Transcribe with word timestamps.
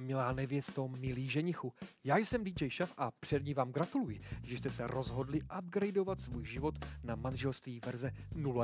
Milá 0.00 0.32
nevěsto, 0.32 0.88
milý 0.88 1.28
ženichu, 1.28 1.72
já 2.04 2.16
jsem 2.16 2.44
DJ 2.44 2.70
Šaf 2.70 2.92
a 2.96 3.10
přední 3.10 3.54
vám 3.54 3.72
gratuluji, 3.72 4.20
že 4.42 4.58
jste 4.58 4.70
se 4.70 4.86
rozhodli 4.86 5.40
upgradeovat 5.58 6.20
svůj 6.20 6.46
život 6.46 6.74
na 7.04 7.14
manželství 7.14 7.80
verze 7.86 8.12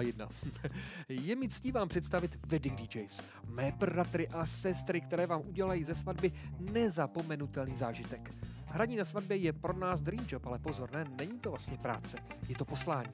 01. 0.00 0.28
Je 1.08 1.36
mi 1.36 1.48
ctí 1.48 1.72
vám 1.72 1.88
představit 1.88 2.38
Wedding 2.46 2.80
DJs, 2.80 3.20
mé 3.44 3.72
bratry 3.72 4.28
a 4.28 4.46
sestry, 4.46 5.00
které 5.00 5.26
vám 5.26 5.42
udělají 5.48 5.84
ze 5.84 5.94
svatby 5.94 6.32
nezapomenutelný 6.58 7.76
zážitek. 7.76 8.34
Hraní 8.76 8.96
na 8.96 9.04
svatbě 9.04 9.36
je 9.36 9.52
pro 9.52 9.72
nás 9.72 10.02
dream 10.02 10.26
job, 10.28 10.46
ale 10.46 10.58
pozor, 10.58 10.92
ne, 10.92 11.04
není 11.18 11.38
to 11.38 11.50
vlastně 11.50 11.78
práce, 11.78 12.16
je 12.48 12.54
to 12.54 12.64
poslání. 12.64 13.10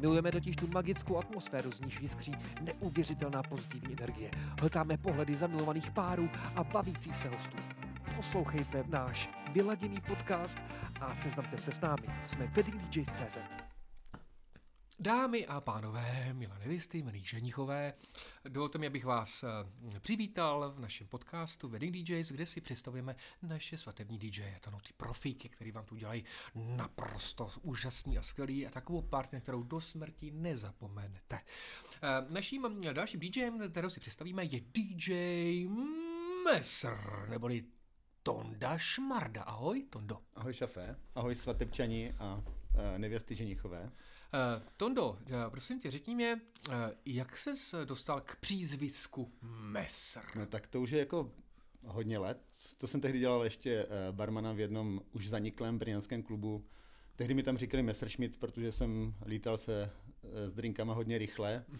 Milujeme 0.00 0.32
totiž 0.32 0.56
tu 0.56 0.68
magickou 0.68 1.18
atmosféru, 1.18 1.72
z 1.72 1.80
níž 1.80 2.00
jiskří 2.00 2.34
neuvěřitelná 2.60 3.42
pozitivní 3.42 3.96
energie. 3.98 4.30
Hltáme 4.60 4.96
pohledy 4.96 5.36
zamilovaných 5.36 5.90
párů 5.90 6.28
a 6.56 6.64
bavících 6.64 7.16
se 7.16 7.28
hostů. 7.28 7.56
Poslouchejte 8.16 8.84
náš 8.88 9.30
vyladěný 9.52 10.00
podcast 10.00 10.58
a 11.00 11.14
seznamte 11.14 11.58
se 11.58 11.72
s 11.72 11.80
námi. 11.80 12.06
Jsme 12.26 12.46
weddingdjs.cz. 12.46 13.65
Dámy 14.98 15.46
a 15.46 15.60
pánové, 15.60 16.32
milé 16.32 16.58
nevěsty, 16.58 17.02
milí 17.02 17.24
ženichové, 17.24 17.94
dovolte 18.48 18.78
mi, 18.78 18.86
abych 18.86 19.04
vás 19.04 19.44
eh, 19.44 20.00
přivítal 20.00 20.72
v 20.76 20.80
našem 20.80 21.06
podcastu 21.06 21.68
Wedding 21.68 21.94
DJs, 21.94 22.32
kde 22.32 22.46
si 22.46 22.60
představujeme 22.60 23.16
naše 23.42 23.78
svatební 23.78 24.18
DJ. 24.18 24.54
To 24.60 24.70
jsou 24.70 24.80
ty 24.80 24.92
profíky, 24.96 25.48
které 25.48 25.72
vám 25.72 25.84
tu 25.84 25.96
dělají 25.96 26.24
naprosto 26.54 27.50
úžasný 27.62 28.18
a 28.18 28.22
skvělý 28.22 28.66
a 28.66 28.70
takovou 28.70 29.02
party, 29.02 29.40
kterou 29.40 29.62
do 29.62 29.80
smrti 29.80 30.30
nezapomenete. 30.30 31.40
Eh, 32.02 32.26
Naším 32.28 32.80
dalším 32.92 33.20
DJem, 33.20 33.70
kterou 33.70 33.90
si 33.90 34.00
představíme, 34.00 34.44
je 34.44 34.60
DJ 34.60 35.66
Messer, 36.44 37.26
neboli 37.28 37.64
Tonda 38.22 38.78
Šmarda. 38.78 39.42
Ahoj, 39.42 39.82
Tondo. 39.90 40.18
Ahoj 40.34 40.54
šafé, 40.54 40.96
ahoj 41.14 41.34
svatebčani 41.34 42.12
a 42.18 42.42
nevěsty 42.96 43.34
ženichové. 43.34 43.82
Uh, 43.82 43.90
Tondo, 44.76 45.10
uh, 45.10 45.18
prosím 45.50 45.80
tě, 45.80 45.90
řekni 45.90 46.14
mě, 46.14 46.40
jak 47.06 47.36
ses 47.36 47.74
dostal 47.84 48.20
k 48.20 48.36
přízvisku 48.36 49.32
Messer? 49.42 50.24
No 50.36 50.46
tak 50.46 50.66
to 50.66 50.80
už 50.80 50.90
je 50.90 50.98
jako 50.98 51.32
hodně 51.84 52.18
let. 52.18 52.40
To 52.78 52.86
jsem 52.86 53.00
tehdy 53.00 53.18
dělal 53.18 53.44
ještě 53.44 53.86
barmana 54.10 54.52
v 54.52 54.60
jednom 54.60 55.00
už 55.12 55.28
zaniklém 55.28 55.78
brněnském 55.78 56.22
klubu. 56.22 56.66
Tehdy 57.16 57.34
mi 57.34 57.42
tam 57.42 57.56
říkali 57.56 57.82
Messerschmitt, 57.82 58.36
protože 58.36 58.72
jsem 58.72 59.14
lítal 59.26 59.56
se 59.56 59.90
s 60.46 60.54
drinkama 60.54 60.94
hodně 60.94 61.18
rychle. 61.18 61.64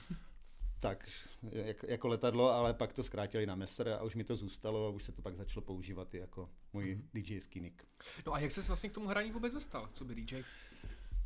tak, 0.81 1.08
jak, 1.53 1.83
jako 1.88 2.08
letadlo, 2.08 2.53
ale 2.53 2.75
pak 2.75 2.92
to 2.92 3.03
zkrátili 3.03 3.47
na 3.47 3.55
Messer 3.55 3.88
a 3.88 4.03
už 4.03 4.14
mi 4.14 4.25
to 4.25 4.36
zůstalo 4.36 4.86
a 4.86 4.91
už 4.91 5.05
se 5.05 5.12
to 5.12 5.22
pak 5.22 5.36
začalo 5.36 5.64
používat 5.64 6.14
i 6.14 6.19
jako 6.19 6.50
můj 6.72 6.84
mm-hmm. 7.14 7.22
DJský 7.22 7.60
nick. 7.60 7.83
No 8.27 8.34
a 8.34 8.38
jak 8.38 8.53
jsi 8.53 8.60
vlastně 8.60 8.91
k 8.91 8.92
tomu 8.92 9.08
hraní 9.08 9.31
vůbec 9.31 9.55
dostal, 9.55 9.91
co 9.92 10.05
by 10.05 10.14
DJ? 10.14 10.42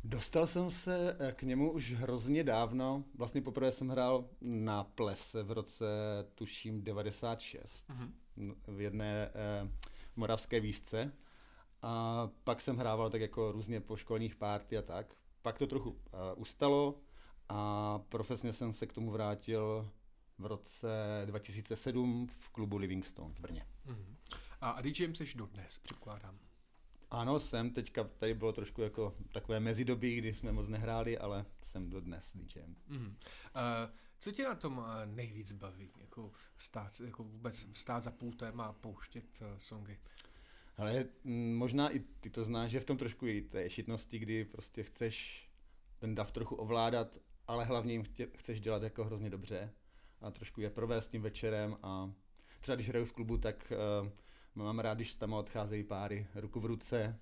Dostal 0.03 0.47
jsem 0.47 0.71
se 0.71 1.17
k 1.35 1.43
němu 1.43 1.71
už 1.71 1.93
hrozně 1.93 2.43
dávno. 2.43 3.03
Vlastně 3.15 3.41
poprvé 3.41 3.71
jsem 3.71 3.89
hrál 3.89 4.29
na 4.41 4.83
plese 4.83 5.43
v 5.43 5.51
roce, 5.51 5.85
tuším, 6.35 6.83
96 6.83 7.89
mm-hmm. 7.89 8.55
v 8.67 8.81
jedné 8.81 9.31
eh, 9.33 9.71
moravské 10.15 10.59
výzce. 10.59 11.11
A 11.81 12.29
pak 12.43 12.61
jsem 12.61 12.77
hrával 12.77 13.09
tak 13.09 13.21
jako 13.21 13.51
různě 13.51 13.81
po 13.81 13.97
školních 13.97 14.35
párty 14.35 14.77
a 14.77 14.81
tak. 14.81 15.15
Pak 15.41 15.57
to 15.57 15.67
trochu 15.67 15.89
uh, 15.89 15.97
ustalo 16.35 16.99
a 17.49 17.99
profesně 17.99 18.53
jsem 18.53 18.73
se 18.73 18.87
k 18.87 18.93
tomu 18.93 19.11
vrátil 19.11 19.91
v 20.37 20.45
roce 20.45 20.87
2007 21.25 22.27
v 22.27 22.49
klubu 22.49 22.77
Livingstone 22.77 23.33
v 23.33 23.39
Brně. 23.39 23.65
Mm-hmm. 23.87 24.15
A 24.61 24.81
DJem 24.81 25.15
seš 25.15 25.33
dodnes, 25.33 25.77
předpokládám. 25.77 26.39
Ano, 27.11 27.39
jsem. 27.39 27.71
Teďka 27.71 28.03
tady 28.03 28.33
bylo 28.33 28.53
trošku 28.53 28.81
jako 28.81 29.15
takové 29.31 29.59
mezidobí, 29.59 30.15
kdy 30.15 30.33
jsme 30.33 30.51
moc 30.51 30.67
nehráli, 30.67 31.17
ale 31.17 31.45
jsem 31.63 31.89
dodnes 31.89 32.31
DJem. 32.35 32.75
Mm-hmm. 32.89 33.07
Uh, 33.09 33.91
co 34.19 34.31
tě 34.31 34.43
na 34.43 34.55
tom 34.55 34.85
nejvíc 35.05 35.51
baví? 35.51 35.91
Jako, 35.99 36.31
stát, 36.57 37.01
jako 37.05 37.23
vůbec 37.23 37.67
stát 37.73 38.03
za 38.03 38.11
pultem 38.11 38.61
a 38.61 38.73
pouštět 38.73 39.41
uh, 39.41 39.47
songy? 39.57 39.99
Ale 40.77 41.05
možná 41.53 41.89
i 41.89 41.99
ty 41.99 42.29
to 42.29 42.43
znáš, 42.43 42.71
že 42.71 42.79
v 42.79 42.85
tom 42.85 42.97
trošku 42.97 43.27
i 43.27 43.41
té 43.41 43.69
šitnosti, 43.69 44.19
kdy 44.19 44.45
prostě 44.45 44.83
chceš 44.83 45.47
ten 45.99 46.15
dav 46.15 46.31
trochu 46.31 46.55
ovládat 46.55 47.17
ale 47.51 47.65
hlavně 47.65 47.93
jim 47.93 48.03
chtě, 48.03 48.27
chceš 48.37 48.61
dělat 48.61 48.83
jako 48.83 49.05
hrozně 49.05 49.29
dobře 49.29 49.73
a 50.21 50.31
trošku 50.31 50.61
je 50.61 50.69
provést 50.69 51.07
tím 51.07 51.21
večerem 51.21 51.77
a 51.83 52.11
třeba 52.59 52.75
když 52.75 52.89
hraju 52.89 53.05
v 53.05 53.13
klubu, 53.13 53.37
tak 53.37 53.73
uh, 54.01 54.09
mám 54.55 54.79
rád, 54.79 54.93
když 54.93 55.15
tam 55.15 55.33
odcházejí 55.33 55.83
páry 55.83 56.27
ruku 56.35 56.59
v 56.59 56.65
ruce, 56.65 57.19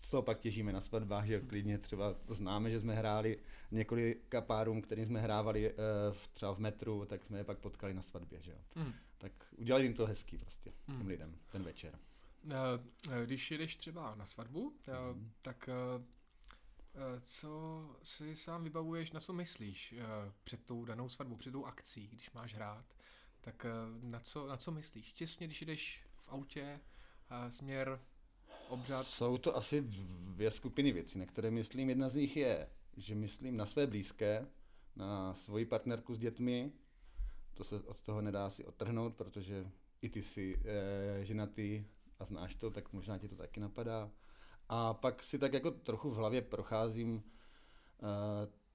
z 0.00 0.10
toho 0.10 0.22
pak 0.22 0.38
těžíme 0.38 0.72
na 0.72 0.80
svatbách, 0.80 1.26
že 1.26 1.40
klidně 1.40 1.78
třeba 1.78 2.14
to 2.14 2.34
známe, 2.34 2.70
že 2.70 2.80
jsme 2.80 2.94
hráli 2.94 3.38
několika 3.70 4.40
párům, 4.40 4.82
kterým 4.82 5.06
jsme 5.06 5.20
hrávali 5.20 5.72
uh, 5.72 5.76
v, 6.12 6.28
třeba 6.28 6.54
v 6.54 6.58
metru, 6.58 7.04
tak 7.04 7.24
jsme 7.24 7.38
je 7.38 7.44
pak 7.44 7.58
potkali 7.58 7.94
na 7.94 8.02
svatbě, 8.02 8.42
že 8.42 8.50
jo. 8.50 8.58
Mm. 8.74 8.92
Tak 9.18 9.32
udělali 9.56 9.84
jim 9.84 9.94
to 9.94 10.06
hezký 10.06 10.38
prostě, 10.38 10.72
mm. 10.88 10.98
těm 10.98 11.06
lidem, 11.06 11.36
ten 11.52 11.62
večer. 11.62 11.98
Když 13.24 13.50
jedeš 13.50 13.76
třeba 13.76 14.14
na 14.14 14.26
svatbu, 14.26 14.72
mm. 15.14 15.30
tak 15.42 15.68
Eh, 16.96 17.20
co 17.24 17.82
si 18.02 18.36
sám 18.36 18.64
vybavuješ, 18.64 19.12
na 19.12 19.20
co 19.20 19.32
myslíš 19.32 19.92
eh, 19.92 20.32
před 20.44 20.64
tou 20.64 20.84
danou 20.84 21.08
svatbou, 21.08 21.36
před 21.36 21.50
tou 21.50 21.64
akcí, 21.64 22.08
když 22.08 22.30
máš 22.30 22.54
hrát, 22.54 22.94
tak 23.40 23.64
eh, 23.64 23.70
na 24.02 24.20
co, 24.20 24.46
na 24.46 24.56
co 24.56 24.70
myslíš? 24.70 25.12
Těsně, 25.12 25.46
když 25.46 25.62
jdeš 25.62 26.04
v 26.26 26.32
autě, 26.32 26.80
směr, 27.48 28.00
obřad? 28.68 29.06
Jsou 29.06 29.38
to 29.38 29.56
asi 29.56 29.80
dvě 29.80 30.50
skupiny 30.50 30.92
věcí, 30.92 31.18
na 31.18 31.26
které 31.26 31.50
myslím. 31.50 31.88
Jedna 31.88 32.08
z 32.08 32.16
nich 32.16 32.36
je, 32.36 32.68
že 32.96 33.14
myslím 33.14 33.56
na 33.56 33.66
své 33.66 33.86
blízké, 33.86 34.46
na 34.96 35.34
svoji 35.34 35.66
partnerku 35.66 36.14
s 36.14 36.18
dětmi, 36.18 36.72
to 37.54 37.64
se 37.64 37.80
od 37.80 38.00
toho 38.00 38.20
nedá 38.20 38.50
si 38.50 38.64
odtrhnout, 38.64 39.14
protože 39.14 39.70
i 40.02 40.08
ty 40.08 40.22
jsi 40.22 40.62
e, 40.64 41.24
ženatý 41.24 41.84
a 42.18 42.24
znáš 42.24 42.54
to, 42.54 42.70
tak 42.70 42.92
možná 42.92 43.18
ti 43.18 43.28
to 43.28 43.36
taky 43.36 43.60
napadá. 43.60 44.10
A 44.68 44.94
pak 44.94 45.22
si 45.22 45.38
tak 45.38 45.52
jako 45.52 45.70
trochu 45.70 46.10
v 46.10 46.14
hlavě 46.14 46.42
procházím 46.42 47.14
uh, 47.14 47.22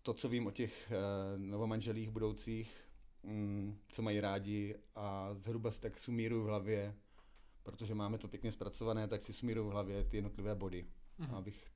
to, 0.01 0.13
co 0.13 0.29
vím 0.29 0.47
o 0.47 0.51
těch 0.51 0.91
novomanželích 1.37 2.09
budoucích, 2.09 2.91
um, 3.21 3.79
co 3.89 4.01
mají 4.01 4.19
rádi 4.19 4.75
a 4.95 5.33
zhruba 5.33 5.71
si 5.71 5.81
tak 5.81 5.99
sumíruju 5.99 6.43
v 6.43 6.47
hlavě, 6.47 6.95
protože 7.63 7.95
máme 7.95 8.17
to 8.17 8.27
pěkně 8.27 8.51
zpracované, 8.51 9.07
tak 9.07 9.21
si 9.21 9.33
sumíruju 9.33 9.67
v 9.67 9.71
hlavě 9.71 10.03
ty 10.03 10.17
jednotlivé 10.17 10.55
body, 10.55 10.87
mm-hmm. 11.19 11.35
abych 11.35 11.71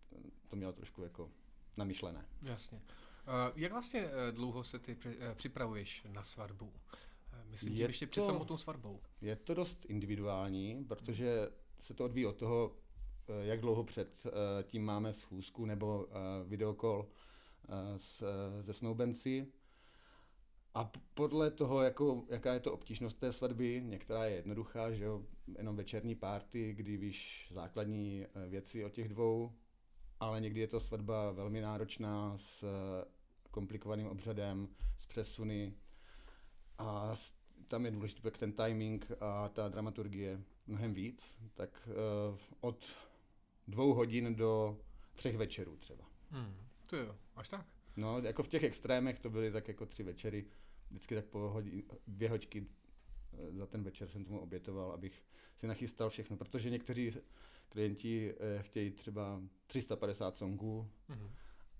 to 0.47 0.55
měl 0.55 0.73
trošku 0.73 1.01
jako 1.01 1.31
namyšlené. 1.77 2.25
Jasně. 2.41 2.77
Uh, 2.77 3.33
jak 3.55 3.71
vlastně 3.71 4.09
dlouho 4.31 4.63
se 4.63 4.79
ty 4.79 4.97
připravuješ 5.33 6.05
na 6.09 6.23
svatbu? 6.23 6.73
Myslím 7.49 7.73
je 7.73 7.77
tím 7.77 7.87
ještě 7.87 8.05
to, 8.05 8.09
před 8.09 8.21
samotnou 8.21 8.57
svatbou. 8.57 9.01
Je 9.21 9.35
to 9.35 9.53
dost 9.53 9.85
individuální, 9.85 10.85
protože 10.87 11.49
se 11.79 11.93
to 11.93 12.05
odvíjí 12.05 12.25
od 12.25 12.35
toho, 12.35 12.75
Eh, 13.27 13.45
jak 13.45 13.61
dlouho 13.61 13.83
před 13.83 14.27
eh, 14.27 14.63
tím 14.63 14.85
máme 14.85 15.13
schůzku 15.13 15.65
nebo 15.65 16.07
eh, 16.09 16.13
videokol 16.45 17.07
se 17.97 18.73
snoubenci. 18.73 19.47
A 20.75 20.91
podle 21.13 21.51
toho, 21.51 21.81
jako, 21.81 22.23
jaká 22.29 22.53
je 22.53 22.59
to 22.59 22.73
obtížnost 22.73 23.19
té 23.19 23.33
svatby, 23.33 23.81
některá 23.85 24.25
je 24.25 24.35
jednoduchá, 24.35 24.91
že 24.91 25.03
jo, 25.03 25.25
jenom 25.57 25.75
večerní 25.75 26.15
párty, 26.15 26.73
kdy 26.73 26.97
víš 26.97 27.47
základní 27.53 28.25
věci 28.49 28.85
o 28.85 28.89
těch 28.89 29.09
dvou, 29.09 29.53
ale 30.19 30.41
někdy 30.41 30.59
je 30.59 30.67
to 30.67 30.79
svatba 30.79 31.31
velmi 31.31 31.61
náročná 31.61 32.37
s 32.37 32.65
komplikovaným 33.51 34.07
obřadem, 34.07 34.67
s 34.97 35.05
přesuny 35.05 35.73
a 36.77 37.15
tam 37.67 37.85
je 37.85 37.91
důležitý 37.91 38.21
ten 38.39 38.53
timing 38.53 39.11
a 39.19 39.49
ta 39.49 39.69
dramaturgie 39.69 40.43
mnohem 40.67 40.93
víc, 40.93 41.39
tak 41.53 41.89
od 42.59 42.95
dvou 43.67 43.93
hodin 43.93 44.35
do 44.35 44.79
třech 45.13 45.37
večerů 45.37 45.77
třeba. 45.77 46.03
Hmm, 46.29 46.55
to 46.85 46.97
jo, 46.97 47.15
až 47.35 47.49
tak. 47.49 47.65
No, 47.95 48.19
jako 48.19 48.43
v 48.43 48.47
těch 48.47 48.63
extrémech 48.63 49.19
to 49.19 49.29
byly 49.29 49.51
tak 49.51 49.67
jako 49.67 49.85
tři 49.85 50.03
večery, 50.03 50.45
vždycky 50.95 51.15
tak 51.15 51.25
po 51.25 51.39
hodin, 51.39 51.83
dvě 52.07 52.29
hoďky 52.29 52.67
eh, 53.33 53.51
za 53.51 53.65
ten 53.65 53.83
večer 53.83 54.07
jsem 54.07 54.25
tomu 54.25 54.39
obětoval, 54.39 54.91
abych 54.91 55.23
si 55.55 55.67
nachystal 55.67 56.09
všechno, 56.09 56.37
protože 56.37 56.69
někteří 56.69 57.11
klienti 57.69 58.35
eh, 58.39 58.63
chtějí 58.63 58.91
třeba 58.91 59.41
350 59.67 60.37
songů 60.37 60.89
mm-hmm. 61.09 61.29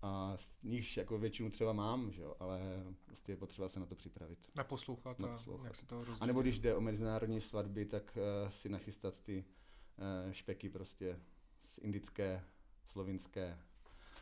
a 0.02 0.38
z 0.38 0.64
nich 0.64 0.98
jako 0.98 1.18
většinu 1.18 1.50
třeba 1.50 1.74
mám, 1.74 2.12
že 2.12 2.22
jo, 2.22 2.36
ale 2.40 2.60
prostě 3.06 3.32
je 3.32 3.38
potřeba 3.38 3.70
se 3.70 3.80
na 3.80 3.86
to 3.86 3.96
připravit. 3.96 4.40
Naposlouchat, 4.56 5.20
Naposlouchat. 5.20 5.66
a 5.66 5.68
jak 5.68 5.76
se 5.76 5.86
to 5.86 5.98
rozumí. 6.00 6.20
A 6.22 6.26
nebo 6.26 6.42
když 6.42 6.60
jde 6.60 6.76
o 6.76 6.82
mezinárodní 6.82 7.42
svatby, 7.42 7.86
tak 7.86 8.18
uh, 8.18 8.50
si 8.50 8.70
nachystat 8.70 9.22
ty 9.22 9.46
uh, 10.26 10.32
špeky 10.32 10.70
prostě 10.70 11.20
z 11.64 11.78
indické, 11.78 12.44
slovinské, 12.86 13.60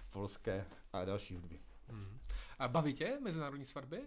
polské 0.09 0.65
a 0.93 1.05
další 1.05 1.35
hudby. 1.35 1.59
Hmm. 1.87 2.19
A 2.59 2.67
baví 2.67 2.93
tě 2.93 3.19
mezinárodní 3.21 3.65
svatby? 3.65 4.01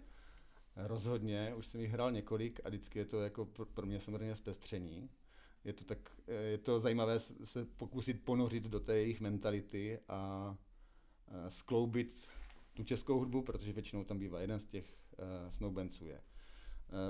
Rozhodně, 0.77 1.55
už 1.55 1.67
jsem 1.67 1.81
jich 1.81 1.91
hrál 1.91 2.11
několik 2.11 2.59
a 2.63 2.69
vždycky 2.69 2.99
je 2.99 3.05
to 3.05 3.21
jako 3.21 3.45
pro 3.45 3.85
mě 3.85 3.99
samozřejmě 3.99 4.35
zpestření. 4.35 5.09
je 5.63 5.73
to, 5.73 5.83
tak, 5.83 6.11
je 6.27 6.57
to 6.57 6.79
zajímavé 6.79 7.19
se 7.19 7.65
pokusit 7.65 8.25
ponořit 8.25 8.63
do 8.63 8.79
té 8.79 8.97
jejich 8.97 9.21
mentality 9.21 9.99
a 10.07 10.55
skloubit 11.47 12.29
tu 12.73 12.83
českou 12.83 13.19
hudbu, 13.19 13.41
protože 13.41 13.73
většinou 13.73 14.03
tam 14.03 14.19
bývá 14.19 14.41
jeden 14.41 14.59
z 14.59 14.65
těch 14.65 14.97
uh, 15.19 15.51
snowbanců 15.51 16.05
je 16.05 16.15
uh, 16.15 16.21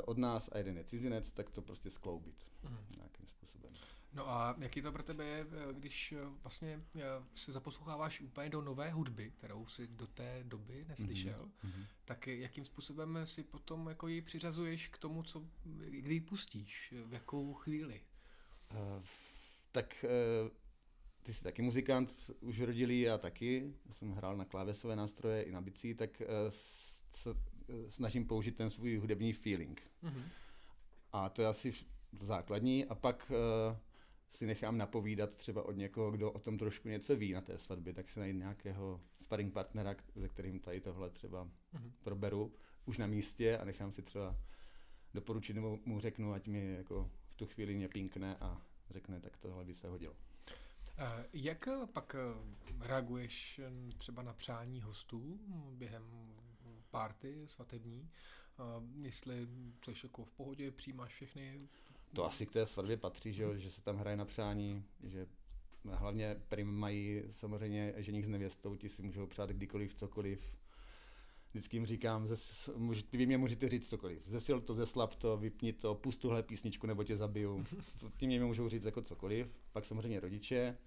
od 0.05 0.17
nás 0.17 0.49
a 0.51 0.57
jeden 0.57 0.77
je 0.77 0.83
cizinec, 0.83 1.31
tak 1.31 1.49
to 1.49 1.61
prostě 1.61 1.89
skloubit 1.89 2.35
mm. 2.63 2.77
nějakým 2.97 3.27
způsobem. 3.27 3.73
No 4.17 4.29
a 4.29 4.55
jaký 4.59 4.81
to 4.81 4.91
pro 4.91 5.03
tebe 5.03 5.25
je, 5.25 5.47
když 5.71 6.13
vlastně 6.43 6.83
si 7.35 7.51
zaposloucháváš 7.51 8.21
úplně 8.21 8.49
do 8.49 8.61
nové 8.61 8.91
hudby, 8.91 9.31
kterou 9.31 9.65
si 9.65 9.87
do 9.87 10.07
té 10.07 10.43
doby 10.43 10.85
neslyšel, 10.89 11.51
mm-hmm. 11.65 11.85
tak 12.05 12.27
jakým 12.27 12.65
způsobem 12.65 13.19
si 13.23 13.43
potom 13.43 13.87
jako 13.87 14.07
ji 14.07 14.21
přiřazuješ 14.21 14.87
k 14.87 14.97
tomu, 14.97 15.23
co, 15.23 15.43
kdy 15.89 16.13
ji 16.13 16.21
pustíš, 16.21 16.93
v 17.05 17.13
jakou 17.13 17.53
chvíli? 17.53 18.01
Uh, 18.71 19.03
tak 19.71 20.05
uh, 20.43 20.49
ty 21.23 21.33
jsi 21.33 21.43
taky 21.43 21.61
muzikant 21.61 22.31
už 22.39 22.61
rodilý, 22.61 23.01
já 23.01 23.17
taky. 23.17 23.73
Já 23.85 23.93
jsem 23.93 24.11
hrál 24.11 24.37
na 24.37 24.45
klávesové 24.45 24.95
nástroje 24.95 25.43
i 25.43 25.51
na 25.51 25.61
bicí, 25.61 25.93
tak 25.93 26.21
uh, 26.21 26.27
se 27.09 27.29
snažím 27.89 28.27
použít 28.27 28.55
ten 28.55 28.69
svůj 28.69 28.97
hudební 28.97 29.33
feeling. 29.33 29.81
Mm-hmm. 30.03 30.23
A 31.13 31.29
to 31.29 31.41
je 31.41 31.47
asi 31.47 31.73
základní. 32.21 32.85
A 32.85 32.95
pak 32.95 33.31
uh, 33.31 33.77
si 34.29 34.45
nechám 34.45 34.77
napovídat 34.77 35.35
třeba 35.35 35.63
od 35.63 35.71
někoho, 35.71 36.11
kdo 36.11 36.31
o 36.31 36.39
tom 36.39 36.57
trošku 36.57 36.89
něco 36.89 37.15
ví 37.15 37.33
na 37.33 37.41
té 37.41 37.57
svatbě, 37.57 37.93
tak 37.93 38.09
si 38.09 38.19
najít 38.19 38.37
nějakého 38.37 39.01
sparring 39.19 39.53
partnera, 39.53 39.95
se 40.19 40.29
kterým 40.29 40.59
tady 40.59 40.81
tohle 40.81 41.09
třeba 41.09 41.45
mm-hmm. 41.45 41.91
proberu 42.03 42.53
už 42.85 42.97
na 42.97 43.07
místě 43.07 43.57
a 43.57 43.65
nechám 43.65 43.91
si 43.91 44.01
třeba 44.01 44.35
doporučit 45.13 45.53
nebo 45.53 45.79
mu 45.85 45.99
řeknu, 45.99 46.33
ať 46.33 46.47
mi 46.47 46.73
jako 46.73 47.11
v 47.29 47.35
tu 47.35 47.45
chvíli 47.45 47.75
mě 47.75 47.89
pinkne 47.89 48.35
a 48.35 48.61
řekne, 48.89 49.19
tak 49.19 49.37
tohle 49.37 49.65
by 49.65 49.73
se 49.73 49.87
hodilo. 49.87 50.15
Eh, 50.97 51.25
jak 51.33 51.67
pak 51.93 52.15
eh, 52.15 52.87
reaguješ 52.87 53.61
třeba 53.97 54.21
na 54.21 54.33
přání 54.33 54.81
hostů 54.81 55.39
během 55.71 56.35
párty 56.89 57.47
svatební? 57.47 58.09
Eh, 58.59 58.63
jestli 59.01 59.47
jsi 59.85 60.05
jako 60.05 60.25
v 60.25 60.31
pohodě, 60.31 60.71
přijímáš 60.71 61.13
všechny 61.13 61.69
to 62.13 62.25
asi 62.25 62.45
k 62.45 62.51
té 62.51 62.65
svatbě 62.65 62.97
patří, 62.97 63.33
že, 63.33 63.59
že 63.59 63.71
se 63.71 63.81
tam 63.81 63.97
hraje 63.97 64.17
na 64.17 64.25
přání, 64.25 64.83
že 65.03 65.27
hlavně 65.85 66.35
prim 66.47 66.67
mají 66.67 67.23
samozřejmě 67.31 67.93
ženich 67.97 68.25
s 68.25 68.29
nevěstou, 68.29 68.75
ti 68.75 68.89
si 68.89 69.01
můžou 69.01 69.27
přát 69.27 69.49
kdykoliv, 69.49 69.93
cokoliv. 69.93 70.57
Vždycky 71.51 71.77
jim 71.77 71.85
říkám, 71.85 72.27
zes, 72.27 72.69
vy 73.13 73.25
mě 73.25 73.37
můžete 73.37 73.69
říct 73.69 73.89
cokoliv. 73.89 74.21
Zesil 74.25 74.61
to, 74.61 74.73
zeslab 74.73 75.15
to, 75.15 75.37
vypni 75.37 75.73
to, 75.73 75.95
pust 75.95 76.21
tuhle 76.21 76.43
písničku 76.43 76.87
nebo 76.87 77.03
tě 77.03 77.17
zabiju. 77.17 77.63
Ti 78.17 78.27
mě 78.27 78.43
můžou 78.43 78.69
říct 78.69 78.85
jako 78.85 79.01
cokoliv. 79.01 79.47
Pak 79.71 79.85
samozřejmě 79.85 80.19
rodiče. 80.19 80.77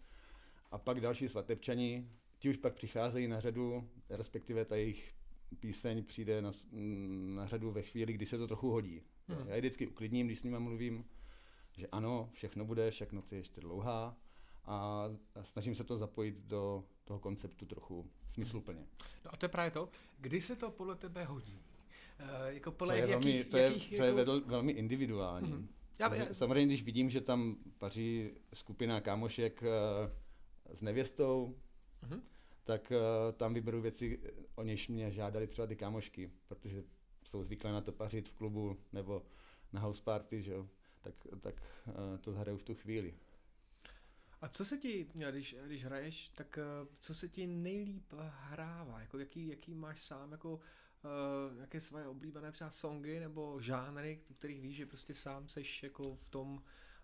A 0.70 0.78
pak 0.78 1.00
další 1.00 1.28
svatebčani, 1.28 2.08
ti 2.38 2.50
už 2.50 2.56
pak 2.56 2.74
přicházejí 2.74 3.28
na 3.28 3.40
řadu, 3.40 3.88
respektive 4.10 4.64
ta 4.64 4.76
jejich 4.76 5.14
píseň 5.60 6.04
přijde 6.04 6.42
na, 6.42 6.50
na 7.34 7.46
řadu 7.46 7.70
ve 7.70 7.82
chvíli, 7.82 8.12
kdy 8.12 8.26
se 8.26 8.38
to 8.38 8.46
trochu 8.46 8.70
hodí. 8.70 9.02
Hmm. 9.38 9.48
Já 9.48 9.54
je 9.54 9.60
vždycky 9.60 9.86
uklidním, 9.86 10.26
když 10.26 10.38
s 10.38 10.42
nimi 10.42 10.60
mluvím, 10.60 11.04
že 11.72 11.86
ano, 11.86 12.30
všechno 12.32 12.64
bude, 12.64 12.90
však 12.90 13.12
noc 13.12 13.32
je 13.32 13.38
ještě 13.38 13.60
dlouhá 13.60 14.16
a 14.64 15.04
snažím 15.42 15.74
se 15.74 15.84
to 15.84 15.96
zapojit 15.96 16.34
do 16.36 16.84
toho 17.04 17.20
konceptu 17.20 17.66
trochu 17.66 18.10
smysluplně. 18.28 18.86
No 19.24 19.34
a 19.34 19.36
to 19.36 19.44
je 19.44 19.48
právě 19.48 19.70
to, 19.70 19.88
kdy 20.18 20.40
se 20.40 20.56
to 20.56 20.70
podle 20.70 20.96
tebe 20.96 21.24
hodí? 21.24 21.58
E, 22.18 22.54
jako 22.54 22.72
podle 22.72 22.94
to 22.94 23.02
je, 23.02 23.10
jakých, 23.10 23.24
velmi, 23.24 23.44
to 23.44 23.56
je, 23.56 23.64
jakých, 23.64 23.96
to 23.96 24.02
je 24.02 24.14
jako... 24.14 24.40
velmi 24.40 24.72
individuální. 24.72 25.52
Mm-hmm. 25.52 25.66
Já, 25.98 26.14
já... 26.14 26.34
Samozřejmě, 26.34 26.66
když 26.66 26.82
vidím, 26.82 27.10
že 27.10 27.20
tam 27.20 27.56
paří 27.78 28.30
skupina 28.54 29.00
kámošek 29.00 29.62
uh, 29.62 29.68
s 30.74 30.82
nevěstou, 30.82 31.56
mm-hmm. 32.02 32.20
tak 32.64 32.92
uh, 32.92 33.32
tam 33.32 33.54
vyberu 33.54 33.80
věci, 33.80 34.20
o 34.54 34.62
něž 34.62 34.88
mě 34.88 35.10
žádali 35.10 35.46
třeba 35.46 35.66
ty 35.66 35.76
kámošky, 35.76 36.30
protože 36.48 36.84
jsou 37.22 37.44
zvyklé 37.44 37.72
na 37.72 37.80
to 37.80 37.92
pařit 37.92 38.28
v 38.28 38.32
klubu 38.32 38.76
nebo 38.92 39.26
na 39.72 39.80
house 39.80 40.02
party, 40.02 40.42
že 40.42 40.52
jo, 40.52 40.68
tak, 41.00 41.14
tak 41.40 41.54
uh, 41.86 42.18
to 42.20 42.32
zahraju 42.32 42.58
v 42.58 42.64
tu 42.64 42.74
chvíli. 42.74 43.14
A 44.40 44.48
co 44.48 44.64
se 44.64 44.76
ti, 44.76 45.06
když, 45.30 45.56
když 45.66 45.84
hraješ, 45.84 46.28
tak 46.28 46.58
uh, 46.82 46.88
co 47.00 47.14
se 47.14 47.28
ti 47.28 47.46
nejlíp 47.46 48.12
hrává? 48.28 49.00
Jako 49.00 49.18
jaký, 49.18 49.48
jaký 49.48 49.74
máš 49.74 50.02
sám 50.02 50.32
jako 50.32 50.54
uh, 50.54 51.60
jaké 51.60 51.80
své 51.80 52.08
oblíbené 52.08 52.52
třeba 52.52 52.70
songy 52.70 53.20
nebo 53.20 53.60
žánry, 53.60 54.20
kterých 54.38 54.60
víš, 54.60 54.76
že 54.76 54.86
prostě 54.86 55.14
sám 55.14 55.48
seš 55.48 55.82
jako 55.82 56.16
v 56.16 56.28
tom 56.28 56.62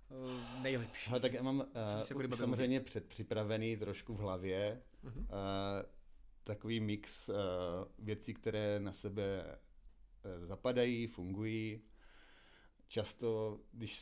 uh, 0.08 0.62
nejlepší? 0.62 1.10
Ale 1.10 1.20
tak 1.20 1.32
já 1.32 1.42
mám 1.42 1.58
uh, 1.58 2.34
samozřejmě 2.34 2.80
předpřipravený 2.80 3.76
trošku 3.76 4.14
v 4.14 4.18
hlavě 4.18 4.82
uh-huh. 5.04 5.20
uh, 5.20 5.26
takový 6.44 6.80
mix 6.80 7.28
uh, 7.28 7.34
věcí, 7.98 8.34
které 8.34 8.80
na 8.80 8.92
sebe 8.92 9.44
Eh, 9.44 9.65
zapadají, 10.44 11.06
fungují. 11.06 11.80
Často, 12.88 13.60
když 13.72 14.00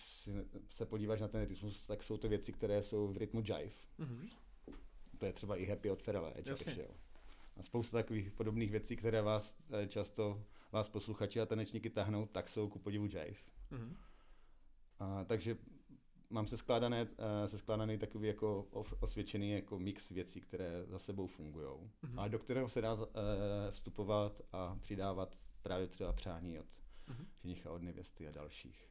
se 0.71 0.87
podíváš 0.87 1.21
na 1.21 1.29
ten 1.29 1.47
rytmus, 1.47 1.87
tak 1.87 2.03
jsou 2.03 2.17
to 2.17 2.29
věci, 2.29 2.53
které 2.53 2.83
jsou 2.83 3.09
v 3.09 3.17
rytmu 3.17 3.41
jive. 3.41 3.71
Mm-hmm. 3.99 4.29
To 5.19 5.27
je 5.27 5.33
třeba 5.33 5.57
i 5.57 5.65
Happy 5.65 5.91
od 5.91 6.03
Ferrell 6.03 6.33
Edge. 6.35 6.53
A 7.57 7.63
spousta 7.63 7.99
takových 7.99 8.31
podobných 8.33 8.71
věcí, 8.71 8.97
které 8.97 9.23
vás 9.23 9.57
eh, 9.71 9.87
často 9.87 10.45
vás 10.73 10.89
posluchači 10.89 11.41
a 11.41 11.47
tanečníky 11.47 11.91
tahnou, 11.91 12.27
tak 12.27 12.49
jsou 12.49 12.69
ku 12.69 12.79
podivu 12.79 13.05
jive. 13.05 13.25
Mm-hmm. 13.71 13.97
A, 14.99 15.25
takže 15.25 15.57
mám 16.31 16.47
se 16.47 16.57
skládané, 16.57 17.09
eh, 17.19 17.49
se 17.49 17.59
skládaný 17.59 17.99
takový 17.99 18.29
jako 18.29 18.67
osvědčený 19.01 19.51
jako 19.51 19.79
mix 19.79 20.11
věcí, 20.11 20.41
které 20.41 20.85
za 20.87 20.99
sebou 20.99 21.27
fungují. 21.27 21.67
Mm-hmm. 21.67 22.21
A 22.21 22.29
do 22.29 22.39
kterého 22.39 22.69
se 22.69 22.81
dá 22.81 22.97
vstupovat 23.71 24.43
a 24.53 24.77
přidávat 24.81 25.39
právě 25.65 25.87
třeba 25.87 26.13
přání 26.13 26.59
od 26.59 26.67
uh-huh. 27.09 27.27
ženicha, 27.43 27.71
od 27.71 27.83
nevěsty 27.83 28.29
a 28.29 28.31
dalších. 28.31 28.89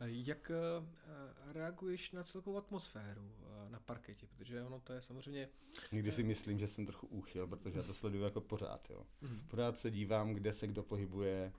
Jak 0.00 0.50
eh, 0.50 1.52
reaguješ 1.52 2.12
na 2.12 2.24
celkovou 2.24 2.56
atmosféru 2.56 3.32
eh, 3.40 3.70
na 3.70 3.80
parketě? 3.80 4.26
Protože 4.26 4.62
ono 4.62 4.80
to 4.80 4.92
je 4.92 5.02
samozřejmě... 5.02 5.48
Někdy 5.92 6.12
si 6.12 6.22
myslím, 6.22 6.58
že 6.58 6.68
jsem 6.68 6.86
trochu 6.86 7.06
úchyl, 7.06 7.46
protože 7.46 7.78
já 7.78 7.82
to 7.82 7.94
sleduju 7.94 8.24
jako 8.24 8.40
pořád. 8.40 8.90
Jo. 8.90 9.06
Uh-huh. 9.22 9.40
Pořád 9.48 9.78
se 9.78 9.90
dívám, 9.90 10.34
kde 10.34 10.52
se 10.52 10.66
kdo 10.66 10.82
pohybuje, 10.82 11.52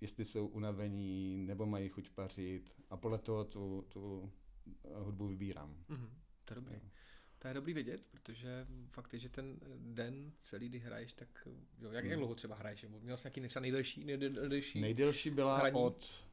jestli 0.00 0.24
jsou 0.24 0.46
unavení, 0.46 1.46
nebo 1.46 1.66
mají 1.66 1.88
chuť 1.88 2.10
pařit 2.10 2.74
a 2.90 2.96
podle 2.96 3.18
toho 3.18 3.44
tu, 3.44 3.86
tu 3.88 4.32
hudbu 4.94 5.26
vybírám. 5.26 5.84
Uh-huh. 5.88 6.10
To 6.44 6.52
je 6.52 6.54
dobrý. 6.54 6.74
Jo. 6.74 6.80
To 7.44 7.48
je 7.48 7.54
dobrý 7.54 7.74
vědět, 7.74 8.06
protože 8.10 8.66
fakt 8.88 9.12
je, 9.12 9.18
že 9.18 9.28
ten 9.28 9.60
den 9.76 10.32
celý, 10.40 10.68
kdy 10.68 10.78
hraješ, 10.78 11.12
tak 11.12 11.48
jo, 11.80 11.90
jak, 11.90 12.04
hmm. 12.04 12.10
jak 12.10 12.18
dlouho 12.18 12.34
třeba 12.34 12.56
hraješ? 12.56 12.86
Měl 13.00 13.16
jsi 13.16 13.26
nějaký 13.26 13.48
třeba 13.48 13.60
nejdelší, 13.60 14.04
nejdelší? 14.04 14.80
Nejdelší 14.80 15.30
byla 15.30 15.58
hraní? 15.58 15.76
od, 15.76 16.24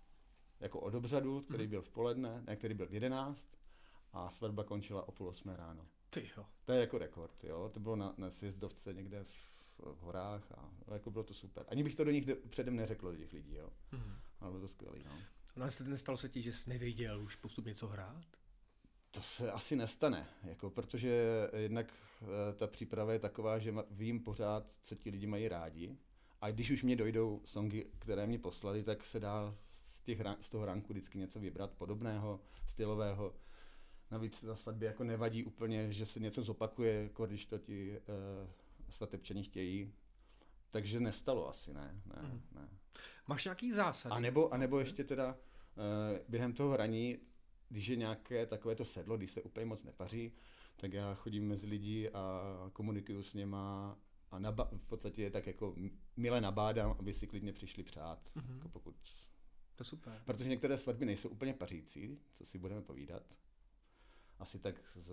jako 0.59 0.79
od 0.79 0.93
obřadu, 0.93 1.41
který 1.41 1.63
hmm. 1.63 1.69
byl 1.69 1.81
v 1.81 1.89
poledne, 1.89 2.41
ne, 2.47 2.55
který 2.55 2.73
byl 2.73 2.87
v 2.87 2.93
11 2.93 3.57
a 4.13 4.31
svatba 4.31 4.63
končila 4.63 5.07
o 5.07 5.11
půl 5.11 5.27
osmé 5.27 5.55
ráno. 5.55 5.87
Ty 6.09 6.29
jo. 6.37 6.45
To 6.65 6.71
je 6.71 6.79
jako 6.79 6.97
rekord, 6.97 7.43
jo. 7.43 7.69
To 7.73 7.79
bylo 7.79 7.95
na, 7.95 8.13
na 8.17 8.31
sjezdovce 8.31 8.93
někde 8.93 9.23
v, 9.23 9.51
v 9.79 10.01
horách 10.01 10.51
a 10.51 10.69
jako 10.93 11.11
bylo 11.11 11.23
to 11.23 11.33
super. 11.33 11.65
Ani 11.67 11.83
bych 11.83 11.95
to 11.95 12.03
do 12.03 12.11
nich 12.11 12.25
předem 12.49 12.75
neřekl, 12.75 13.11
do 13.11 13.17
těch 13.17 13.33
lidí, 13.33 13.55
jo. 13.55 13.69
Hmm. 13.91 14.15
Ale 14.39 14.51
bylo 14.51 14.61
to 14.61 14.67
skvělé, 14.67 14.97
no. 15.05 15.17
No 15.55 15.65
a 15.65 15.69
nestalo 15.83 16.17
se 16.17 16.29
ti, 16.29 16.41
že 16.41 16.53
jsi 16.53 16.69
nevěděl 16.69 17.21
už 17.21 17.35
postupně 17.35 17.69
něco 17.69 17.87
hrát? 17.87 18.40
To 19.11 19.21
se 19.21 19.51
asi 19.51 19.75
nestane, 19.75 20.27
jako, 20.43 20.69
protože 20.69 21.25
jednak 21.57 21.93
e, 22.21 22.53
ta 22.53 22.67
příprava 22.67 23.13
je 23.13 23.19
taková, 23.19 23.59
že 23.59 23.73
vím 23.91 24.19
pořád, 24.19 24.71
co 24.81 24.95
ti 24.95 25.09
lidi 25.09 25.27
mají 25.27 25.47
rádi. 25.47 25.97
A 26.41 26.51
když 26.51 26.71
už 26.71 26.83
mě 26.83 26.95
dojdou 26.95 27.41
songy, 27.45 27.85
které 27.99 28.27
mě 28.27 28.39
poslali, 28.39 28.83
tak 28.83 29.05
se 29.05 29.19
dá 29.19 29.55
z, 29.85 30.01
těch, 30.01 30.21
z 30.41 30.49
toho 30.49 30.65
ranku 30.65 30.93
vždycky 30.93 31.17
něco 31.17 31.39
vybrat 31.39 31.71
podobného, 31.71 32.39
stylového. 32.65 33.35
Navíc 34.11 34.43
na 34.43 34.55
svatbě 34.55 34.87
jako 34.87 35.03
nevadí 35.03 35.43
úplně, 35.43 35.91
že 35.91 36.05
se 36.05 36.19
něco 36.19 36.43
zopakuje, 36.43 37.03
jako 37.03 37.25
když 37.25 37.45
to 37.45 37.57
ti 37.57 37.97
e, 37.97 38.01
svatebčani 38.91 39.43
chtějí. 39.43 39.93
Takže 40.71 40.99
nestalo 40.99 41.49
asi, 41.49 41.73
ne. 41.73 42.01
ne, 42.05 42.21
mm. 42.21 42.41
ne. 42.51 42.69
Máš 43.27 43.45
nějaký 43.45 43.71
zásady? 43.73 44.15
A 44.15 44.19
nebo, 44.19 44.53
a 44.53 44.57
nebo 44.57 44.79
ještě 44.79 45.03
teda 45.03 45.37
e, 45.77 46.21
během 46.29 46.53
toho 46.53 46.71
hraní 46.71 47.19
když 47.71 47.87
je 47.87 47.95
nějaké 47.95 48.45
takové 48.45 48.75
to 48.75 48.85
sedlo, 48.85 49.17
když 49.17 49.31
se 49.31 49.41
úplně 49.41 49.65
moc 49.65 49.83
nepaří, 49.83 50.31
tak 50.77 50.93
já 50.93 51.13
chodím 51.13 51.47
mezi 51.47 51.67
lidi 51.67 52.09
a 52.09 52.41
komunikuju 52.73 53.23
s 53.23 53.33
něma 53.33 53.97
a 54.31 54.39
naba- 54.39 54.69
v 54.77 54.85
podstatě 54.85 55.21
je 55.23 55.31
tak 55.31 55.47
jako 55.47 55.75
mile 56.17 56.41
nabádám, 56.41 56.95
aby 56.99 57.13
si 57.13 57.27
klidně 57.27 57.53
přišli 57.53 57.83
přát. 57.83 58.31
Mm-hmm. 58.35 58.53
Jako 58.55 58.69
pokud... 58.69 58.95
To 59.75 59.83
super. 59.83 60.21
Protože 60.25 60.49
některé 60.49 60.77
svatby 60.77 61.05
nejsou 61.05 61.29
úplně 61.29 61.53
pařící, 61.53 62.19
co 62.33 62.45
si 62.45 62.57
budeme 62.57 62.81
povídat. 62.81 63.39
Asi 64.39 64.59
tak 64.59 64.75
z, 64.95 65.11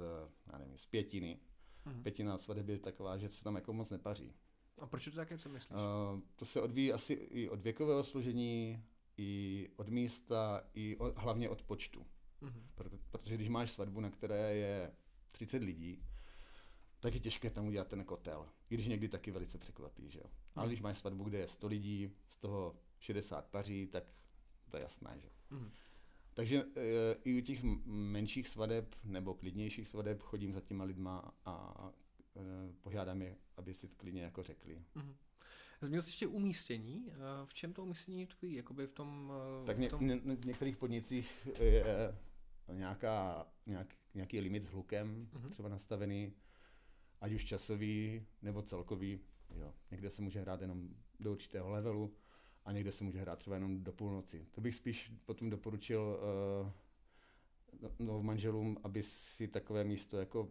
já 0.53 0.59
nevím, 0.59 0.79
z 0.79 0.87
pětiny. 0.87 1.41
Mm-hmm. 1.87 2.03
Pětina 2.03 2.39
svatby 2.39 2.73
je 2.73 2.79
taková, 2.79 3.19
že 3.19 3.29
se 3.29 3.45
tam 3.45 3.55
jako 3.55 3.73
moc 3.73 3.91
nepaří. 3.91 4.35
A 4.79 4.87
proč 4.87 5.05
to 5.05 5.11
také, 5.11 5.39
co 5.39 5.49
myslíš? 5.49 5.71
Uh, 5.71 6.21
to 6.37 6.45
se 6.45 6.61
odvíjí 6.61 6.93
asi 6.93 7.13
i 7.13 7.49
od 7.49 7.61
věkového 7.61 8.03
složení, 8.05 8.85
i 9.17 9.69
od 9.77 9.89
místa, 9.89 10.65
i 10.75 10.97
od, 10.97 11.19
hlavně 11.19 11.49
od 11.49 11.63
počtu. 11.63 12.07
Mm-hmm. 12.43 12.63
Proto, 12.75 12.99
protože 13.11 13.35
když 13.35 13.49
máš 13.49 13.71
svatbu, 13.71 14.01
na 14.01 14.11
které 14.11 14.55
je 14.55 14.93
30 15.31 15.63
lidí, 15.63 16.03
tak 17.01 17.15
je 17.15 17.21
těžké 17.21 17.51
tam 17.51 17.67
udělat 17.67 17.89
ten 17.89 18.05
kotel. 18.05 18.49
I 18.71 18.75
když 18.75 18.87
někdy 18.87 19.09
taky 19.09 19.31
velice 19.31 19.59
překvapí, 19.59 20.11
že 20.11 20.19
jo. 20.19 20.31
Ale 20.55 20.67
mm. 20.67 20.69
když 20.69 20.81
máš 20.81 20.99
svatbu, 20.99 21.25
kde 21.25 21.39
je 21.39 21.49
100 21.49 21.67
lidí, 21.67 22.11
z 22.31 22.37
toho 22.37 22.77
60 23.01 23.47
paří, 23.47 23.87
tak 23.87 24.05
to 24.71 24.77
je 24.77 24.83
jasné, 24.83 25.19
že 25.21 25.29
mm. 25.51 25.71
Takže 26.35 26.63
e, 26.77 27.15
i 27.25 27.39
u 27.39 27.45
těch 27.45 27.63
menších 27.85 28.49
svadeb 28.49 28.95
nebo 29.05 29.35
klidnějších 29.35 29.89
svadeb 29.89 30.23
chodím 30.23 30.53
za 30.53 30.61
těma 30.61 30.85
lidma 30.85 31.35
a 31.45 31.85
e, 32.37 32.73
požádám 32.83 33.23
je, 33.23 33.37
aby 33.57 33.75
si 33.75 33.89
klidně 33.89 34.23
jako 34.23 34.43
řekli. 34.43 34.83
Mm. 34.95 35.17
Zmínil 35.81 36.03
jsi 36.03 36.09
ještě 36.09 36.27
umístění. 36.27 37.13
V 37.45 37.55
čem 37.55 37.73
to 37.73 37.83
umístění 37.83 38.27
tkví? 38.27 38.55
Jakoby 38.55 38.87
v 38.87 38.93
tom... 38.93 39.33
Tak 39.67 39.79
v, 39.79 39.89
tom... 39.89 40.07
Ně, 40.07 40.17
v 40.17 40.47
některých 40.47 40.77
podnicích 40.77 41.49
je 41.61 41.85
nějaká, 42.73 43.47
nějak, 43.67 43.95
nějaký 44.15 44.41
limit 44.41 44.63
s 44.63 44.69
hlukem 44.69 45.29
mm-hmm. 45.33 45.51
třeba 45.51 45.69
nastavený, 45.69 46.33
ať 47.21 47.33
už 47.33 47.45
časový 47.45 48.27
nebo 48.43 48.63
celkový. 48.63 49.21
Jo. 49.57 49.75
Někde 49.91 50.11
se 50.11 50.23
může 50.23 50.41
hrát 50.41 50.61
jenom 50.61 50.89
do 51.21 51.33
určitého 51.33 51.71
levelu 51.71 52.15
a 52.65 52.73
někde 52.73 52.93
se 52.93 53.05
může 53.05 53.21
hrát 53.21 53.39
třeba 53.39 53.57
jenom 53.57 53.85
do 53.85 53.93
půlnoci. 53.93 54.47
To 54.51 54.61
bych 54.61 54.75
spíš 54.75 55.13
potom 55.25 55.51
doporučil 55.51 56.19
uh, 56.63 57.91
no, 57.99 58.23
manželům, 58.23 58.79
aby 58.83 59.03
si 59.03 59.49
takové 59.49 59.85
místo 59.85 60.19
jako 60.19 60.49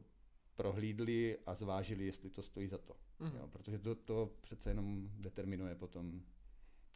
prohlídli 0.56 1.38
a 1.46 1.56
zvážili, 1.56 2.06
jestli 2.06 2.30
to 2.30 2.42
stojí 2.42 2.68
za 2.68 2.78
to. 2.78 2.96
Mm. 3.20 3.32
Jo, 3.36 3.48
protože 3.48 3.80
to, 3.80 3.96
to 3.96 4.32
přece 4.42 4.70
jenom 4.70 5.10
determinuje 5.18 5.76
potom 5.76 6.22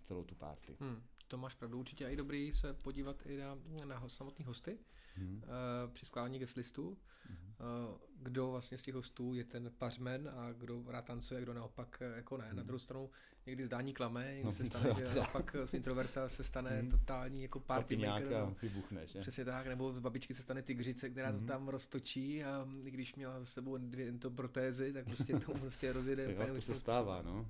celou 0.03 0.23
tu 0.23 0.35
párty. 0.35 0.77
Mm. 0.79 1.03
To 1.31 1.37
máš 1.37 1.55
pravdu, 1.55 1.79
určitě 1.79 2.03
je 2.03 2.15
dobrý 2.15 2.53
se 2.53 2.73
podívat 2.73 3.25
i 3.25 3.37
na, 3.37 3.57
na 3.85 4.09
samotný 4.09 4.45
hosty 4.45 4.77
mm. 5.17 5.35
uh, 5.35 5.93
při 5.93 6.05
skládání 6.05 6.39
guest 6.39 6.57
listu. 6.57 6.97
Mm. 7.29 7.35
Uh, 7.35 7.97
kdo 8.17 8.51
vlastně 8.51 8.77
z 8.77 8.81
těch 8.81 8.95
hostů 8.95 9.33
je 9.33 9.43
ten 9.43 9.71
pařmen 9.77 10.31
a 10.35 10.51
kdo 10.51 10.83
rád 10.87 11.05
tancuje, 11.05 11.41
kdo 11.41 11.53
naopak 11.53 12.01
eh, 12.01 12.15
jako 12.15 12.37
ne. 12.37 12.47
Mm. 12.49 12.57
Na 12.57 12.63
druhou 12.63 12.79
stranu 12.79 13.09
někdy 13.45 13.65
zdání 13.65 13.93
klame, 13.93 14.25
někdy 14.25 14.43
no, 14.43 14.51
se 14.51 14.65
stane, 14.65 14.95
že 14.99 15.15
naopak 15.15 15.55
z 15.65 15.73
introverta 15.73 16.29
se 16.29 16.43
stane 16.43 16.81
mm. 16.81 16.89
totální 16.89 17.41
jako 17.41 17.59
party 17.59 17.97
maker. 17.97 18.31
No. 18.31 18.55
Vybuchne, 18.61 19.07
že? 19.07 19.19
Přesně 19.19 19.45
tak, 19.45 19.67
nebo 19.67 19.93
z 19.93 19.99
babičky 19.99 20.33
se 20.33 20.41
stane 20.41 20.61
tygřice, 20.61 21.09
která 21.09 21.31
mm. 21.31 21.39
to 21.39 21.45
tam 21.45 21.67
roztočí 21.67 22.43
a 22.43 22.67
i 22.83 22.91
když 22.91 23.15
měla 23.15 23.45
s 23.45 23.53
sebou 23.53 23.77
dvě 23.77 24.11
to 24.11 24.31
protézy, 24.31 24.93
tak 24.93 25.05
prostě 25.05 25.39
to 25.39 25.53
prostě 25.59 25.93
rozjede. 25.93 26.33
jo, 26.33 26.55
to 26.55 26.61
se 26.61 26.75
stává, 26.75 27.21
no. 27.21 27.49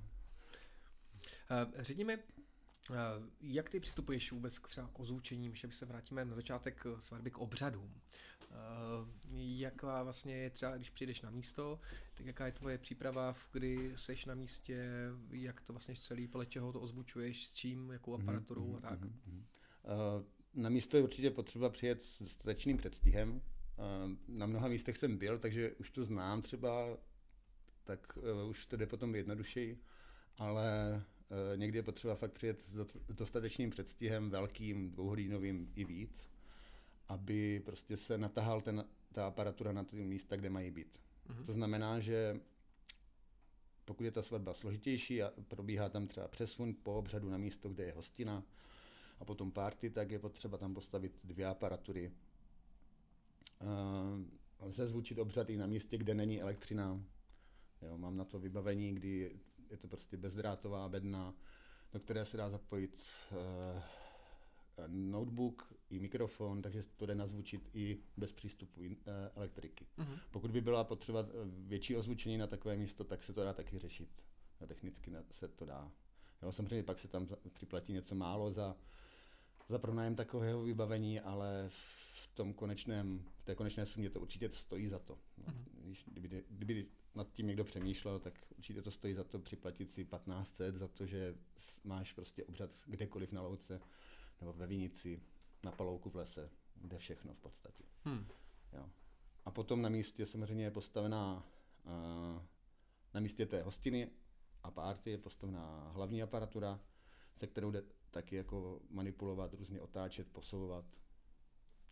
Uh, 1.50 1.82
řekni 1.82 2.04
mi, 2.04 2.18
jak 3.40 3.70
ty 3.70 3.80
přistupuješ 3.80 4.32
vůbec 4.32 4.58
k 4.58 4.68
třeba 4.68 4.88
k 4.88 5.00
ozvučením, 5.00 5.54
že 5.54 5.72
se 5.72 5.86
vrátíme 5.86 6.24
na 6.24 6.34
začátek 6.34 6.84
svatby 6.98 7.30
k 7.30 7.38
obřadům? 7.38 8.00
Eh, 8.50 9.06
jak 9.36 9.82
vlastně 9.82 10.36
je 10.36 10.50
třeba, 10.50 10.76
když 10.76 10.90
přijdeš 10.90 11.22
na 11.22 11.30
místo, 11.30 11.80
tak 12.14 12.26
jaká 12.26 12.46
je 12.46 12.52
tvoje 12.52 12.78
příprava, 12.78 13.34
kdy 13.52 13.92
seš 13.96 14.24
na 14.24 14.34
místě, 14.34 14.88
jak 15.30 15.60
to 15.60 15.72
vlastně 15.72 15.96
celý, 15.96 16.28
podle 16.28 16.46
čeho 16.46 16.72
to 16.72 16.80
ozvučuješ, 16.80 17.46
s 17.46 17.54
čím, 17.54 17.90
jakou 17.90 18.12
mhm, 18.16 18.22
aparaturou 18.22 18.72
mm-hmm, 18.72 18.76
a 18.76 18.80
tak? 18.80 19.00
Mm-hmm. 19.00 19.44
Na 20.54 20.68
místo 20.68 20.96
je 20.96 21.02
určitě 21.02 21.30
potřeba 21.30 21.70
přijet 21.70 22.02
s 22.02 22.22
dostatečným 22.22 22.76
předstihem. 22.76 23.42
Na 24.28 24.46
mnoha 24.46 24.68
místech 24.68 24.96
jsem 24.96 25.18
byl, 25.18 25.38
takže 25.38 25.72
už 25.72 25.90
to 25.90 26.04
znám 26.04 26.42
třeba, 26.42 26.98
tak 27.84 28.18
už 28.48 28.66
to 28.66 28.76
jde 28.76 28.86
potom 28.86 29.14
jednodušeji, 29.14 29.80
ale 30.38 30.94
Eh, 30.94 31.02
někdy 31.56 31.78
je 31.78 31.82
potřeba 31.82 32.14
fakt 32.14 32.32
přijet 32.32 32.64
s 33.08 33.14
dostatečným 33.14 33.70
předstihem, 33.70 34.30
velkým, 34.30 34.90
dvouhodinovým 34.90 35.72
i 35.76 35.84
víc, 35.84 36.28
aby 37.08 37.62
prostě 37.64 37.96
se 37.96 38.18
natahal 38.18 38.60
ten, 38.60 38.84
ta 39.12 39.26
aparatura 39.26 39.72
na 39.72 39.84
ty 39.84 39.96
místa, 39.96 40.36
kde 40.36 40.50
mají 40.50 40.70
být. 40.70 40.98
Mm-hmm. 41.28 41.44
To 41.44 41.52
znamená, 41.52 42.00
že 42.00 42.40
pokud 43.84 44.04
je 44.04 44.10
ta 44.10 44.22
svatba 44.22 44.54
složitější 44.54 45.22
a 45.22 45.32
probíhá 45.48 45.88
tam 45.88 46.06
třeba 46.06 46.28
přesun 46.28 46.76
po 46.82 46.94
obřadu 46.94 47.30
na 47.30 47.38
místo, 47.38 47.68
kde 47.68 47.84
je 47.84 47.92
hostina 47.92 48.42
a 49.20 49.24
potom 49.24 49.50
party, 49.50 49.90
tak 49.90 50.10
je 50.10 50.18
potřeba 50.18 50.58
tam 50.58 50.74
postavit 50.74 51.18
dvě 51.24 51.46
aparatury. 51.46 52.12
Uh, 53.60 54.66
lze 54.66 54.86
zvučit 54.86 55.18
obřad 55.18 55.50
i 55.50 55.56
na 55.56 55.66
místě, 55.66 55.98
kde 55.98 56.14
není 56.14 56.42
elektřina. 56.42 57.02
Jo, 57.82 57.98
mám 57.98 58.16
na 58.16 58.24
to 58.24 58.38
vybavení, 58.38 58.94
kdy 58.94 59.40
je 59.72 59.78
to 59.78 59.88
prostě 59.88 60.16
bezdrátová 60.16 60.88
bedna, 60.88 61.34
do 61.92 62.00
které 62.00 62.24
se 62.24 62.36
dá 62.36 62.50
zapojit 62.50 63.04
uh, 63.32 63.38
notebook 64.86 65.74
i 65.90 65.98
mikrofon, 65.98 66.62
takže 66.62 66.82
to 66.96 67.06
jde 67.06 67.14
nazvučit 67.14 67.70
i 67.74 67.98
bez 68.16 68.32
přístupu 68.32 68.80
uh, 68.80 68.86
elektriky. 69.36 69.86
Uh-huh. 69.98 70.18
Pokud 70.30 70.50
by 70.50 70.60
byla 70.60 70.84
potřeba 70.84 71.20
eh, 71.20 71.26
větší 71.44 71.96
ozvučení 71.96 72.38
na 72.38 72.46
takové 72.46 72.76
místo, 72.76 73.04
tak 73.04 73.24
se 73.24 73.32
to 73.32 73.44
dá 73.44 73.52
taky 73.52 73.78
řešit. 73.78 74.08
A 74.60 74.66
technicky 74.66 75.12
se 75.30 75.48
to 75.48 75.64
dá. 75.64 75.90
Jo, 76.42 76.52
samozřejmě 76.52 76.82
pak 76.82 76.98
se 76.98 77.08
tam 77.08 77.28
připlatí 77.52 77.92
něco 77.92 78.14
málo 78.14 78.52
za, 78.52 78.76
za 79.68 79.78
pronájem 79.78 80.14
takového 80.14 80.62
vybavení, 80.62 81.20
ale 81.20 81.68
v 81.68 82.26
tom 82.34 82.54
konečném, 82.54 83.24
v 83.36 83.42
té 83.42 83.54
konečné 83.54 83.86
sumě 83.86 84.10
to 84.10 84.20
určitě 84.20 84.48
stojí 84.48 84.88
za 84.88 84.98
to. 84.98 85.18
No, 85.38 85.44
uh-huh. 85.44 85.96
kdyby, 86.06 86.44
kdyby 86.48 86.86
nad 87.14 87.32
tím 87.32 87.46
někdo 87.46 87.64
přemýšlel, 87.64 88.18
tak 88.18 88.34
určitě 88.56 88.82
to 88.82 88.90
stojí 88.90 89.14
za 89.14 89.24
to 89.24 89.38
připlatit 89.38 89.90
si 89.90 90.04
1500 90.04 90.76
za 90.76 90.88
to, 90.88 91.06
že 91.06 91.34
máš 91.84 92.12
prostě 92.12 92.44
obřad 92.44 92.70
kdekoliv 92.86 93.32
na 93.32 93.42
louce 93.42 93.80
nebo 94.40 94.52
ve 94.52 94.66
Vinici, 94.66 95.22
na 95.62 95.72
palouku 95.72 96.10
v 96.10 96.16
lese, 96.16 96.50
kde 96.74 96.98
všechno 96.98 97.34
v 97.34 97.38
podstatě. 97.38 97.84
Hmm. 98.04 98.26
Jo. 98.72 98.90
A 99.44 99.50
potom 99.50 99.82
na 99.82 99.88
místě 99.88 100.26
samozřejmě 100.26 100.64
je 100.64 100.70
postavená, 100.70 101.48
uh, 101.84 102.42
na 103.14 103.20
místě 103.20 103.46
té 103.46 103.62
hostiny 103.62 104.10
a 104.62 104.70
párty 104.70 105.10
je 105.10 105.18
postavená 105.18 105.90
hlavní 105.94 106.22
aparatura, 106.22 106.80
se 107.34 107.46
kterou 107.46 107.70
jde 107.70 107.82
taky 108.10 108.36
jako 108.36 108.80
manipulovat, 108.90 109.54
různě 109.54 109.80
otáčet, 109.80 110.32
posouvat, 110.32 110.84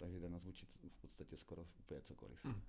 takže 0.00 0.20
jde 0.20 0.28
nazvučit 0.28 0.68
v 0.88 1.00
podstatě 1.00 1.36
skoro 1.36 1.66
úplně 1.78 2.00
cokoliv. 2.00 2.44
Hmm. 2.44 2.62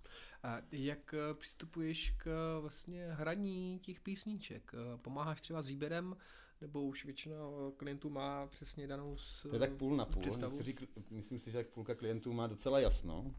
A 0.43 0.61
jak 0.71 1.13
eh, 1.13 1.33
přistupuješ 1.33 2.11
k 2.11 2.27
eh, 2.27 2.61
vlastně 2.61 3.07
hraní 3.13 3.79
těch 3.79 3.99
písniček? 3.99 4.71
Eh, 4.73 4.97
pomáháš 4.97 5.41
třeba 5.41 5.61
s 5.61 5.67
výběrem, 5.67 6.17
nebo 6.61 6.83
už 6.83 7.05
většina 7.05 7.35
klientů 7.77 8.09
má 8.09 8.47
přesně 8.47 8.87
danou 8.87 9.17
s, 9.17 9.41
To 9.41 9.55
je 9.55 9.59
tak 9.59 9.73
půl 9.73 9.97
na 9.97 10.05
půl. 10.05 10.23
Někteří, 10.23 10.75
myslím 11.09 11.39
si, 11.39 11.51
že 11.51 11.57
tak 11.57 11.67
půlka 11.67 11.95
klientů 11.95 12.33
má 12.33 12.47
docela 12.47 12.79
jasno 12.79 13.35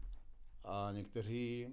a 0.63 0.91
někteří 0.91 1.67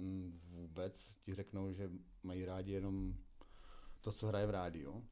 hm, 0.00 0.40
vůbec 0.44 1.18
ti 1.22 1.34
řeknou, 1.34 1.72
že 1.72 1.90
mají 2.22 2.44
rádi 2.44 2.72
jenom 2.72 3.14
to, 4.00 4.12
co 4.12 4.26
hraje 4.26 4.46
v 4.46 4.50
rádiu. 4.50 5.08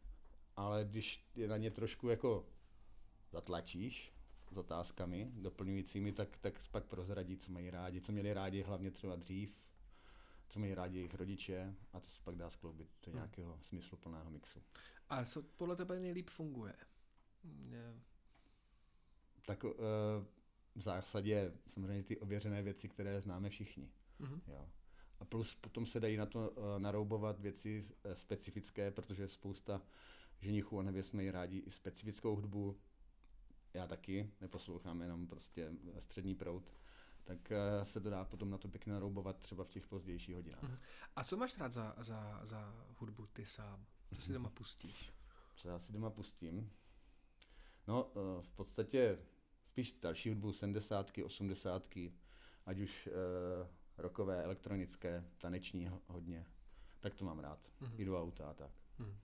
Ale 0.57 0.85
když 0.85 1.31
je 1.37 1.49
na 1.49 1.57
ně 1.57 1.71
trošku 1.71 2.09
jako 2.09 2.47
zatlačíš, 3.33 4.12
s 4.53 4.57
otázkami 4.57 5.31
doplňujícími, 5.35 6.13
tak, 6.13 6.39
tak 6.39 6.55
pak 6.71 6.85
prozradí, 6.85 7.37
co 7.37 7.53
mají 7.53 7.71
rádi, 7.71 8.01
co 8.01 8.13
měli 8.13 8.33
rádi 8.33 8.63
hlavně 8.63 8.91
třeba 8.91 9.17
dřív, 9.17 9.57
co 10.49 10.61
mají 10.61 10.75
rádi 10.75 10.97
jejich 10.97 11.15
rodiče 11.15 11.75
a 11.93 12.01
to 12.01 12.09
se 12.09 12.23
pak 12.25 12.37
dá 12.37 12.51
skloubit 12.51 12.89
do 13.07 13.13
hmm. 13.13 13.15
nějakého 13.15 13.59
smysluplného 13.63 14.31
mixu. 14.31 14.63
A 15.09 15.25
co 15.25 15.43
podle 15.43 15.77
tebe 15.77 16.01
nejlíp 16.01 16.31
funguje? 16.31 16.75
Yeah. 17.71 17.97
Tak 19.47 19.65
uh, 19.65 19.71
v 20.75 20.81
zásadě 20.81 21.53
samozřejmě 21.67 22.03
ty 22.03 22.19
ověřené 22.19 22.63
věci, 22.63 22.89
které 22.89 23.21
známe 23.21 23.51
všichni. 23.51 23.91
Mm-hmm. 24.21 24.41
Jo. 24.47 24.69
A 25.21 25.25
plus 25.25 25.55
potom 25.55 25.87
se 25.87 26.01
dají 26.01 26.17
na 26.17 26.27
to 26.27 26.51
uh, 26.51 26.65
naroubovat 26.79 27.41
věci 27.41 27.83
uh, 27.83 28.13
specifické, 28.13 28.91
protože 28.91 29.29
spousta 29.29 29.83
ženichů 30.41 30.79
a 30.79 30.83
nevěst 30.83 31.13
mají 31.13 31.31
rádi 31.31 31.59
i 31.59 31.71
specifickou 31.71 32.37
hudbu, 32.37 32.79
já 33.75 33.87
taky 33.87 34.31
neposlouchám 34.41 35.03
jenom 35.03 35.27
prostě 35.27 35.73
střední 35.99 36.35
prout, 36.35 36.73
tak 37.25 37.53
eh, 37.53 37.85
se 37.85 38.01
to 38.01 38.11
dá 38.11 38.25
potom 38.25 38.51
na 38.51 38.59
to 38.59 38.69
pěkně 38.69 38.93
naroubovat 38.93 39.41
třeba 39.41 39.65
v 39.65 39.71
těch 39.71 39.87
pozdějších 39.87 40.35
hodinách. 40.35 40.63
Mhm. 40.63 40.79
A 41.17 41.25
co 41.25 41.37
máš 41.37 41.59
rád 41.59 41.73
za, 41.73 41.95
za, 41.99 42.41
za 42.45 42.75
hudbu 42.99 43.27
ty 43.27 43.47
sám? 43.47 43.87
Co 44.15 44.21
si 44.21 44.33
doma 44.33 44.51
pustíš? 44.51 45.13
Co 45.57 45.69
já 45.69 45.79
si 45.79 45.93
doma 45.93 46.11
pustím? 46.11 46.73
No, 47.89 48.11
eh, 48.11 48.43
v 48.43 48.51
podstatě 48.51 49.19
spíš 49.65 49.93
další 49.93 50.29
hudbu, 50.29 50.53
70 50.53 51.11
80 51.25 51.89
ať 52.67 52.79
už 52.79 53.09
rokové, 53.99 54.43
elektronické, 54.43 55.25
taneční 55.39 55.91
hodně, 56.07 56.47
tak 57.01 57.15
to 57.15 57.25
mám 57.25 57.39
rád. 57.39 57.59
Mm-hmm. 57.83 58.01
I 58.01 58.05
do 58.05 58.23
auta 58.23 58.51
a 58.51 58.55
tak. 58.55 58.71
Mm. 58.99 59.19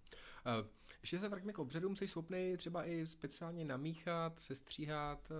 Uh, 0.61 0.67
ještě 1.01 1.19
se 1.19 1.29
vrátíme 1.29 1.53
k 1.53 1.59
obřadům, 1.59 1.97
jsi 1.97 2.09
schopný 2.09 2.57
třeba 2.57 2.85
i 2.89 3.07
speciálně 3.07 3.65
namíchat, 3.65 4.41
sestříhat 4.41 5.31
uh, 5.31 5.37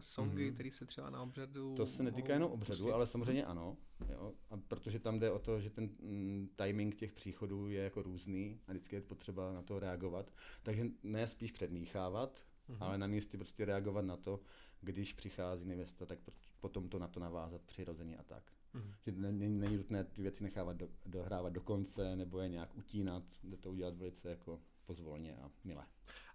songy, 0.00 0.50
mm-hmm. 0.50 0.54
které 0.54 0.70
se 0.72 0.86
třeba 0.86 1.10
na 1.10 1.22
obřadu... 1.22 1.74
To 1.74 1.86
se 1.86 2.02
netýká 2.02 2.32
jenom 2.32 2.52
obřadu, 2.52 2.78
pustit. 2.78 2.92
ale 2.92 3.06
samozřejmě 3.06 3.44
ano, 3.44 3.76
jo, 4.08 4.32
a 4.50 4.56
protože 4.56 4.98
tam 4.98 5.18
jde 5.18 5.30
o 5.30 5.38
to, 5.38 5.60
že 5.60 5.70
ten 5.70 5.84
mm, 5.84 6.48
timing 6.56 6.96
těch 6.96 7.12
příchodů 7.12 7.68
je 7.68 7.82
jako 7.82 8.02
různý 8.02 8.60
a 8.68 8.72
vždycky 8.72 8.96
je 8.96 9.02
potřeba 9.02 9.52
na 9.52 9.62
to 9.62 9.78
reagovat, 9.78 10.32
takže 10.62 10.86
ne 11.02 11.26
spíš 11.26 11.52
předmíchávat, 11.52 12.44
mm-hmm. 12.68 12.76
ale 12.80 12.98
na 12.98 13.06
místě 13.06 13.38
prostě 13.38 13.64
reagovat 13.64 14.04
na 14.04 14.16
to, 14.16 14.40
když 14.80 15.12
přichází 15.12 15.66
nevěsta, 15.66 16.06
tak 16.06 16.18
potom 16.60 16.88
to 16.88 16.98
na 16.98 17.08
to 17.08 17.20
navázat 17.20 17.62
přirozeně 17.62 18.16
a 18.16 18.22
tak. 18.22 18.52
Mm. 18.74 18.92
Že 19.06 19.12
není, 19.12 19.58
není 19.58 19.76
nutné 19.76 20.04
ty 20.04 20.22
věci 20.22 20.42
nechávat 20.42 20.76
do, 20.76 20.88
dohrávat 21.06 21.52
do 21.52 21.60
konce 21.60 22.16
nebo 22.16 22.38
je 22.38 22.48
nějak 22.48 22.76
utínat, 22.76 23.24
jde 23.42 23.56
to 23.56 23.70
udělat 23.70 23.96
velice 23.96 24.30
jako 24.30 24.60
pozvolně 24.84 25.36
a 25.36 25.50
milé. 25.64 25.86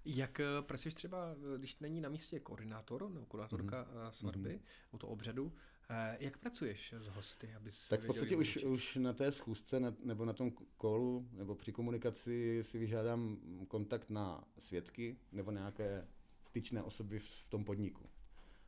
Jak 0.06 0.40
eh, 0.40 0.46
pracuješ 0.62 0.94
třeba, 0.94 1.36
eh, 1.56 1.58
když 1.58 1.80
není 1.80 2.02
na 2.02 2.10
místě 2.10 2.40
koordinátor 2.40 3.10
nebo 3.10 3.26
koordinátorka 3.26 3.84
mm-hmm. 3.84 4.10
svatby, 4.10 4.50
mm-hmm. 4.50 4.96
u 4.96 4.98
toho 4.98 5.14
obřadu, 5.14 5.54
jak 6.20 6.38
pracuješ 6.38 6.94
s 6.94 7.08
hosty? 7.08 7.54
Abys 7.54 7.88
tak 7.88 8.02
v 8.02 8.06
podstatě 8.06 8.36
už, 8.36 8.58
už 8.58 8.96
na 8.96 9.14
té 9.14 9.32
schůzce 9.32 9.80
ne, 9.80 9.94
nebo 10.04 10.26
na 10.26 10.34
tom 10.34 10.52
kolu 10.78 11.30
nebo 11.32 11.56
při 11.56 11.72
komunikaci 11.72 12.60
si 12.62 12.80
vyžádám 12.80 13.38
kontakt 13.68 14.10
na 14.10 14.44
svědky 14.60 15.18
nebo 15.32 15.52
nějaké 15.52 16.08
styčné 16.52 16.84
osoby 16.84 17.20
v 17.20 17.46
tom 17.50 17.66
podniku. 17.66 18.10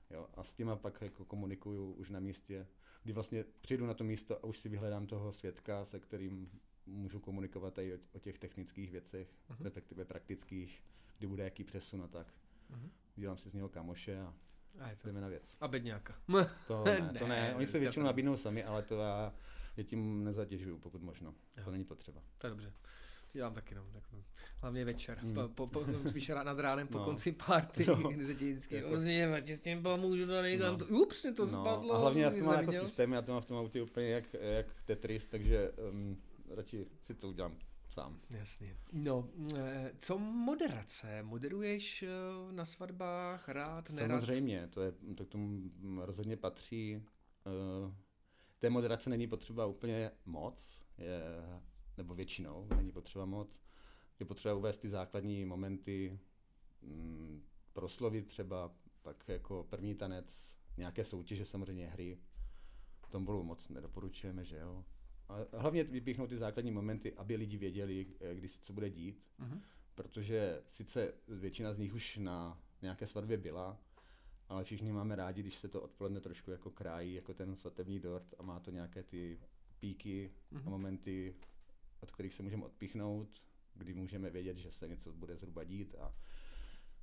Jo, 0.10 0.28
a 0.34 0.44
s 0.44 0.54
těma 0.54 0.76
pak 0.76 1.02
jako 1.02 1.26
komunikuju 1.26 1.94
už 1.94 2.10
na 2.10 2.20
místě, 2.20 2.68
kdy 3.04 3.14
vlastně 3.14 3.46
přijdu 3.62 3.86
na 3.86 3.94
to 3.94 4.04
místo 4.04 4.38
a 4.38 4.44
už 4.44 4.58
si 4.58 4.70
vyhledám 4.70 5.08
toho 5.08 5.34
svědka, 5.34 5.86
se 5.86 6.00
kterým 6.00 6.50
můžu 6.86 7.20
komunikovat 7.20 7.78
i 7.78 7.94
o, 7.94 7.98
o 8.14 8.20
těch 8.20 8.40
technických 8.40 8.92
věcech, 8.92 9.28
uh-huh. 9.50 9.64
respektive 9.64 10.06
praktických, 10.06 10.84
kdy 11.18 11.28
bude 11.28 11.44
jaký 11.44 11.64
přesun 11.64 12.02
a 12.02 12.08
tak. 12.08 12.28
Uh-huh. 12.72 12.90
Udělám 13.18 13.38
si 13.38 13.50
z 13.50 13.54
něho 13.54 13.70
kamoše 13.70 14.22
a, 14.22 14.34
a 14.80 14.90
je 14.90 14.96
to. 14.96 15.08
jdeme 15.08 15.22
na 15.22 15.28
věc. 15.28 15.58
A 15.62 15.68
bedňáka. 15.68 16.16
To 16.68 16.84
ne, 16.84 17.00
ne, 17.14 17.20
to 17.20 17.28
ne. 17.28 17.56
Oni 17.56 17.68
se 17.68 17.80
většinou 17.80 18.06
nabídnou 18.06 18.38
sami, 18.38 18.64
ale 18.64 18.84
to 18.84 19.00
já 19.00 19.34
je 19.78 19.84
tím 19.84 20.24
nezatěžuju, 20.24 20.80
pokud 20.80 21.02
možno. 21.02 21.36
Jo. 21.58 21.64
To 21.64 21.72
není 21.72 21.86
potřeba. 21.86 22.22
To 22.38 22.48
je 22.48 22.52
dobře. 22.52 22.74
Dělám 23.34 23.54
taky, 23.54 23.76
no. 23.76 23.86
Tak, 23.94 24.04
hlavně 24.62 24.86
večer, 24.86 25.20
mm. 25.24 25.34
po, 25.34 25.48
po, 25.48 25.68
po, 25.68 25.86
spíš 26.10 26.28
nad 26.28 26.60
ránem 26.60 26.88
po 26.88 26.98
no. 26.98 27.06
konci 27.06 27.32
party, 27.32 27.86
no. 27.88 27.96
kdy 28.12 28.26
se 28.26 28.36
ti 28.36 28.52
vždycky 28.52 28.76
jako... 28.76 28.98
s 29.46 29.60
tím 29.60 29.84
pomůžu 29.84 30.28
to 30.28 30.42
někam, 30.42 30.78
no. 30.78 31.00
ups, 31.00 31.22
to 31.22 31.46
no. 31.46 31.46
spadlo. 31.46 31.94
A 31.94 31.98
hlavně 31.98 32.24
já 32.24 32.30
v 32.30 32.36
tom 32.36 32.46
mám 32.46 32.60
jako 32.60 32.86
systém, 32.86 33.14
já 33.14 33.22
to 33.22 33.32
mám 33.32 33.42
v 33.42 33.46
tom 33.46 33.58
autě 33.58 33.82
úplně 33.82 34.10
jak, 34.10 34.34
jak 34.34 34.84
Tetris, 34.86 35.26
takže 35.26 35.72
um, 35.72 36.18
radši 36.56 36.86
si 37.02 37.14
to 37.14 37.30
udělám 37.30 37.58
sám. 37.94 38.20
Jasně. 38.30 38.78
No, 38.94 39.30
eh, 39.56 39.92
co 39.98 40.18
moderace? 40.20 41.24
Moderuješ 41.24 42.04
eh, 42.04 42.08
na 42.52 42.66
svatbách 42.66 43.50
rád, 43.50 43.90
nerad? 43.90 44.20
Samozřejmě, 44.20 44.68
to, 44.68 44.82
je, 44.82 44.94
to 45.16 45.26
k 45.26 45.30
tomu 45.30 45.72
rozhodně 46.02 46.38
patří. 46.38 47.04
Eh, 47.46 47.94
té 48.60 48.70
moderace 48.70 49.10
není 49.10 49.28
potřeba 49.28 49.66
úplně 49.66 50.12
moc, 50.26 50.82
je 50.98 51.22
nebo 51.98 52.16
většinou, 52.16 52.68
není 52.76 52.92
potřeba 52.92 53.26
moc. 53.26 53.60
Je 54.20 54.26
potřeba 54.26 54.54
uvést 54.54 54.78
ty 54.78 54.90
základní 54.90 55.46
momenty, 55.46 56.20
mm, 56.82 57.44
proslovit 57.74 58.28
třeba, 58.28 58.76
pak 59.02 59.24
jako 59.28 59.68
první 59.70 59.96
tanec, 59.96 60.56
nějaké 60.78 61.06
soutěže 61.06 61.46
samozřejmě 61.46 61.88
hry. 61.88 62.18
Tombolu 63.10 63.44
moc 63.44 63.70
nedoporučujeme, 63.70 64.46
že 64.46 64.58
jo. 64.58 64.86
A 65.30 65.58
hlavně 65.58 65.84
vypíchnout 65.84 66.30
ty 66.30 66.38
základní 66.38 66.72
momenty, 66.72 67.14
aby 67.14 67.36
lidi 67.36 67.58
věděli, 67.58 68.08
eh, 68.20 68.36
kdy 68.36 68.48
se 68.48 68.60
co 68.62 68.74
bude 68.74 68.90
dít. 68.90 69.26
Uh-huh. 69.40 69.62
Protože 69.96 70.62
sice 70.68 71.14
většina 71.28 71.74
z 71.74 71.78
nich 71.78 71.94
už 71.94 72.18
na 72.18 72.62
nějaké 72.82 73.08
svatbě 73.08 73.38
byla, 73.38 73.78
ale 74.50 74.64
všichni 74.64 74.92
máme 74.92 75.16
rádi, 75.16 75.42
když 75.42 75.56
se 75.56 75.68
to 75.68 75.82
odpoledne 75.82 76.20
trošku 76.20 76.52
jako 76.52 76.72
krájí, 76.72 77.14
jako 77.14 77.34
ten 77.34 77.56
svatební 77.56 78.00
dort 78.00 78.36
a 78.38 78.44
má 78.44 78.60
to 78.60 78.72
nějaké 78.72 79.04
ty 79.04 79.40
píky 79.80 80.32
uh-huh. 80.52 80.58
a 80.58 80.60
mhm. 80.60 80.70
momenty 80.70 81.36
od 82.04 82.12
kterých 82.12 82.34
se 82.34 82.44
můžeme 82.44 82.66
odpíchnout, 82.66 83.42
kdy 83.74 83.94
můžeme 83.94 84.30
vědět, 84.30 84.58
že 84.58 84.72
se 84.72 84.88
něco 84.88 85.14
bude 85.14 85.36
zhruba 85.36 85.64
dít 85.64 85.96
a 86.00 86.16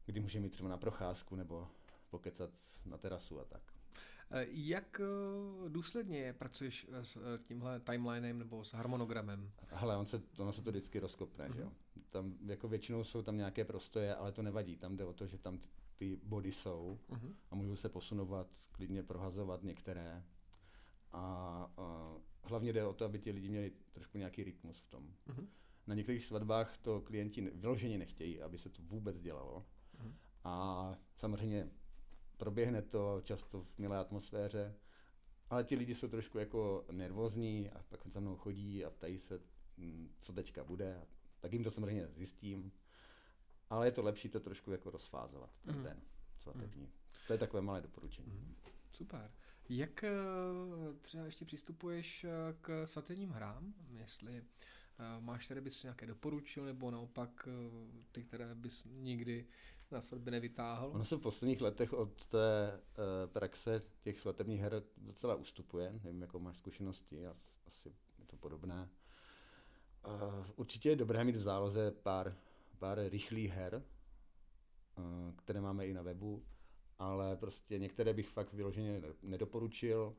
kdy 0.07 0.21
můžeme 0.21 0.47
jít 0.47 0.51
třeba 0.51 0.69
na 0.69 0.79
procházku 0.79 1.37
nebo 1.37 1.69
pokecat 2.11 2.51
na 2.87 2.99
terasu 2.99 3.41
a 3.41 3.45
tak. 3.45 3.63
Eh, 4.31 4.47
jak 4.51 5.01
eh, 5.01 5.69
důsledně 5.69 6.33
pracuješ 6.33 6.87
s 6.93 7.17
eh, 7.17 7.39
tímhle 7.43 7.81
timelinem 7.81 8.39
nebo 8.39 8.65
s 8.65 8.73
harmonogramem? 8.73 9.51
Hele, 9.67 9.97
on 9.97 10.07
se, 10.07 10.23
ono 10.39 10.53
se 10.53 10.63
to 10.63 10.71
vždycky 10.71 10.99
rozkopne, 10.99 11.49
uh-huh. 11.49 11.55
že 11.55 11.61
jo. 11.61 11.67
Mhm. 11.67 12.05
Tam 12.11 12.35
jako 12.47 12.69
většinou 12.69 13.05
jsou 13.05 13.23
tam 13.23 13.37
nějaké 13.37 13.65
prostoje, 13.65 14.15
ale 14.15 14.33
to 14.33 14.43
nevadí. 14.43 14.77
Tam 14.77 14.97
jde 14.97 15.05
o 15.05 15.13
to, 15.13 15.27
že 15.27 15.39
tam 15.39 15.59
ty 15.97 16.17
body 16.23 16.53
jsou 16.53 16.99
uh-huh. 17.09 17.35
a 17.51 17.55
můžou 17.55 17.77
se 17.77 17.89
posunovat, 17.89 18.47
klidně 18.73 19.03
prohazovat 19.03 19.63
některé. 19.63 20.25
A, 21.13 21.23
a 21.77 22.15
hlavně 22.43 22.73
jde 22.73 22.85
o 22.85 22.93
to, 22.93 23.05
aby 23.05 23.19
ti 23.19 23.31
lidi 23.31 23.49
měli 23.49 23.73
trošku 23.93 24.19
nějaký 24.19 24.45
rytmus 24.45 24.81
v 24.81 24.89
tom. 24.89 25.15
Uh-huh. 25.29 25.47
Na 25.87 25.95
některých 25.95 26.25
svatbách 26.25 26.77
to 26.77 27.01
klienti 27.01 27.41
vyloženě 27.41 27.99
nechtějí, 27.99 28.43
aby 28.43 28.59
se 28.59 28.69
to 28.69 28.83
vůbec 28.83 29.21
dělalo. 29.21 29.67
Uh-huh. 29.99 30.15
A 30.45 30.95
samozřejmě 31.17 31.71
proběhne 32.37 32.83
to 32.83 33.21
často 33.25 33.63
v 33.63 33.79
milé 33.79 33.99
atmosféře, 33.99 34.75
ale 35.51 35.65
ti 35.65 35.77
lidi 35.77 35.95
jsou 35.95 36.09
trošku 36.09 36.39
jako 36.39 36.85
nervózní 36.91 37.71
a 37.71 37.83
pak 37.83 38.07
za 38.07 38.21
mnou 38.21 38.37
chodí 38.37 38.85
a 38.85 38.91
ptají 38.91 39.19
se, 39.19 39.41
mm, 39.77 40.15
co 40.21 40.33
teďka 40.33 40.65
bude. 40.65 41.07
Tak 41.41 41.53
jim 41.53 41.65
to 41.65 41.71
samozřejmě 41.71 42.09
zjistím. 42.09 42.73
Ale 43.71 43.87
je 43.87 43.93
to 43.93 44.03
lepší 44.03 44.29
to 44.29 44.41
trošku 44.41 44.73
jako 44.73 44.91
rozfázovat 44.91 45.51
ten 45.63 45.75
uh-huh. 45.75 45.83
den 45.83 46.03
svatební. 46.39 46.87
Uh-huh. 46.87 47.27
To 47.27 47.33
je 47.33 47.39
takové 47.39 47.63
malé 47.63 47.81
doporučení. 47.81 48.33
Uh-huh. 48.33 48.71
Super. 48.93 49.31
Jak 49.71 50.05
eh, 50.05 50.13
třeba 51.01 51.25
ještě 51.25 51.45
přistupuješ 51.45 52.25
eh, 52.25 52.31
k 52.61 52.87
svatebním 52.87 53.31
hrám? 53.31 53.75
Jestli 53.91 54.37
eh, 54.37 55.21
máš, 55.21 55.45
které 55.45 55.61
bys 55.61 55.83
nějaké 55.83 56.07
doporučil, 56.07 56.65
nebo 56.65 56.91
naopak 56.91 57.49
ty, 58.13 58.23
které 58.23 58.55
bys 58.55 58.85
nikdy 58.91 59.47
na 59.91 60.01
svatbě 60.01 60.31
nevytáhl? 60.31 60.91
Ono 60.95 61.05
se 61.05 61.17
v 61.17 61.21
posledních 61.21 61.61
letech 61.61 61.93
od 61.93 62.27
té 62.27 62.81
praxe 63.27 63.83
těch 64.01 64.21
svatebních 64.21 64.61
her 64.61 64.83
docela 64.97 65.35
ustupuje. 65.35 66.01
Nevím, 66.05 66.23
jakou 66.23 66.39
máš 66.39 66.57
zkušenosti, 66.57 67.27
asi 67.27 67.89
je 68.19 68.27
to 68.27 68.37
podobné. 68.37 68.89
Určitě 70.57 70.89
je 70.89 70.97
dobré 70.97 71.25
mít 71.25 71.37
v 71.37 71.41
záloze 71.41 71.91
pár, 71.91 72.37
pár 72.79 72.99
rychlých 73.09 73.51
her, 73.51 73.83
které 75.37 75.61
máme 75.61 75.87
i 75.87 75.95
na 75.95 76.03
webu 76.03 76.45
ale 77.01 77.37
prostě 77.37 77.79
některé 77.79 78.13
bych 78.15 78.29
fakt 78.29 78.53
vyloženě 78.53 79.03
nedoporučil, 79.23 80.17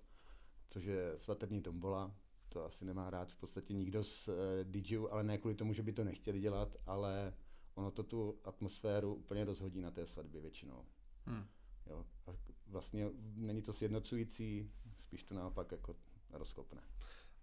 což 0.70 0.84
je 0.84 1.13
svatební 1.17 1.62
tombola, 1.62 2.15
to 2.50 2.65
asi 2.65 2.86
nemá 2.86 3.10
rád 3.10 3.32
v 3.32 3.36
podstatě 3.36 3.74
nikdo 3.74 4.04
z 4.04 4.28
eh, 4.28 4.63
DJů, 4.63 5.12
ale 5.12 5.24
ne 5.24 5.38
kvůli 5.38 5.56
tomu, 5.56 5.74
že 5.74 5.84
by 5.84 5.94
to 5.94 6.04
nechtěli 6.04 6.39
dělat, 6.39 6.78
ale 6.86 7.34
ono 7.76 7.91
to 7.91 8.04
tu 8.04 8.39
atmosféru 8.44 9.15
úplně 9.15 9.46
rozhodí 9.46 9.82
na 9.82 9.91
té 9.91 10.08
svatbě 10.08 10.41
většinou. 10.41 10.86
Hmm. 11.26 11.46
Jo, 11.86 12.06
a 12.28 12.32
vlastně 12.67 13.10
není 13.36 13.62
to 13.62 13.74
sjednocující, 13.74 14.72
spíš 14.98 15.24
to 15.24 15.34
naopak 15.34 15.72
jako 15.72 15.96
rozkopne. 16.32 16.82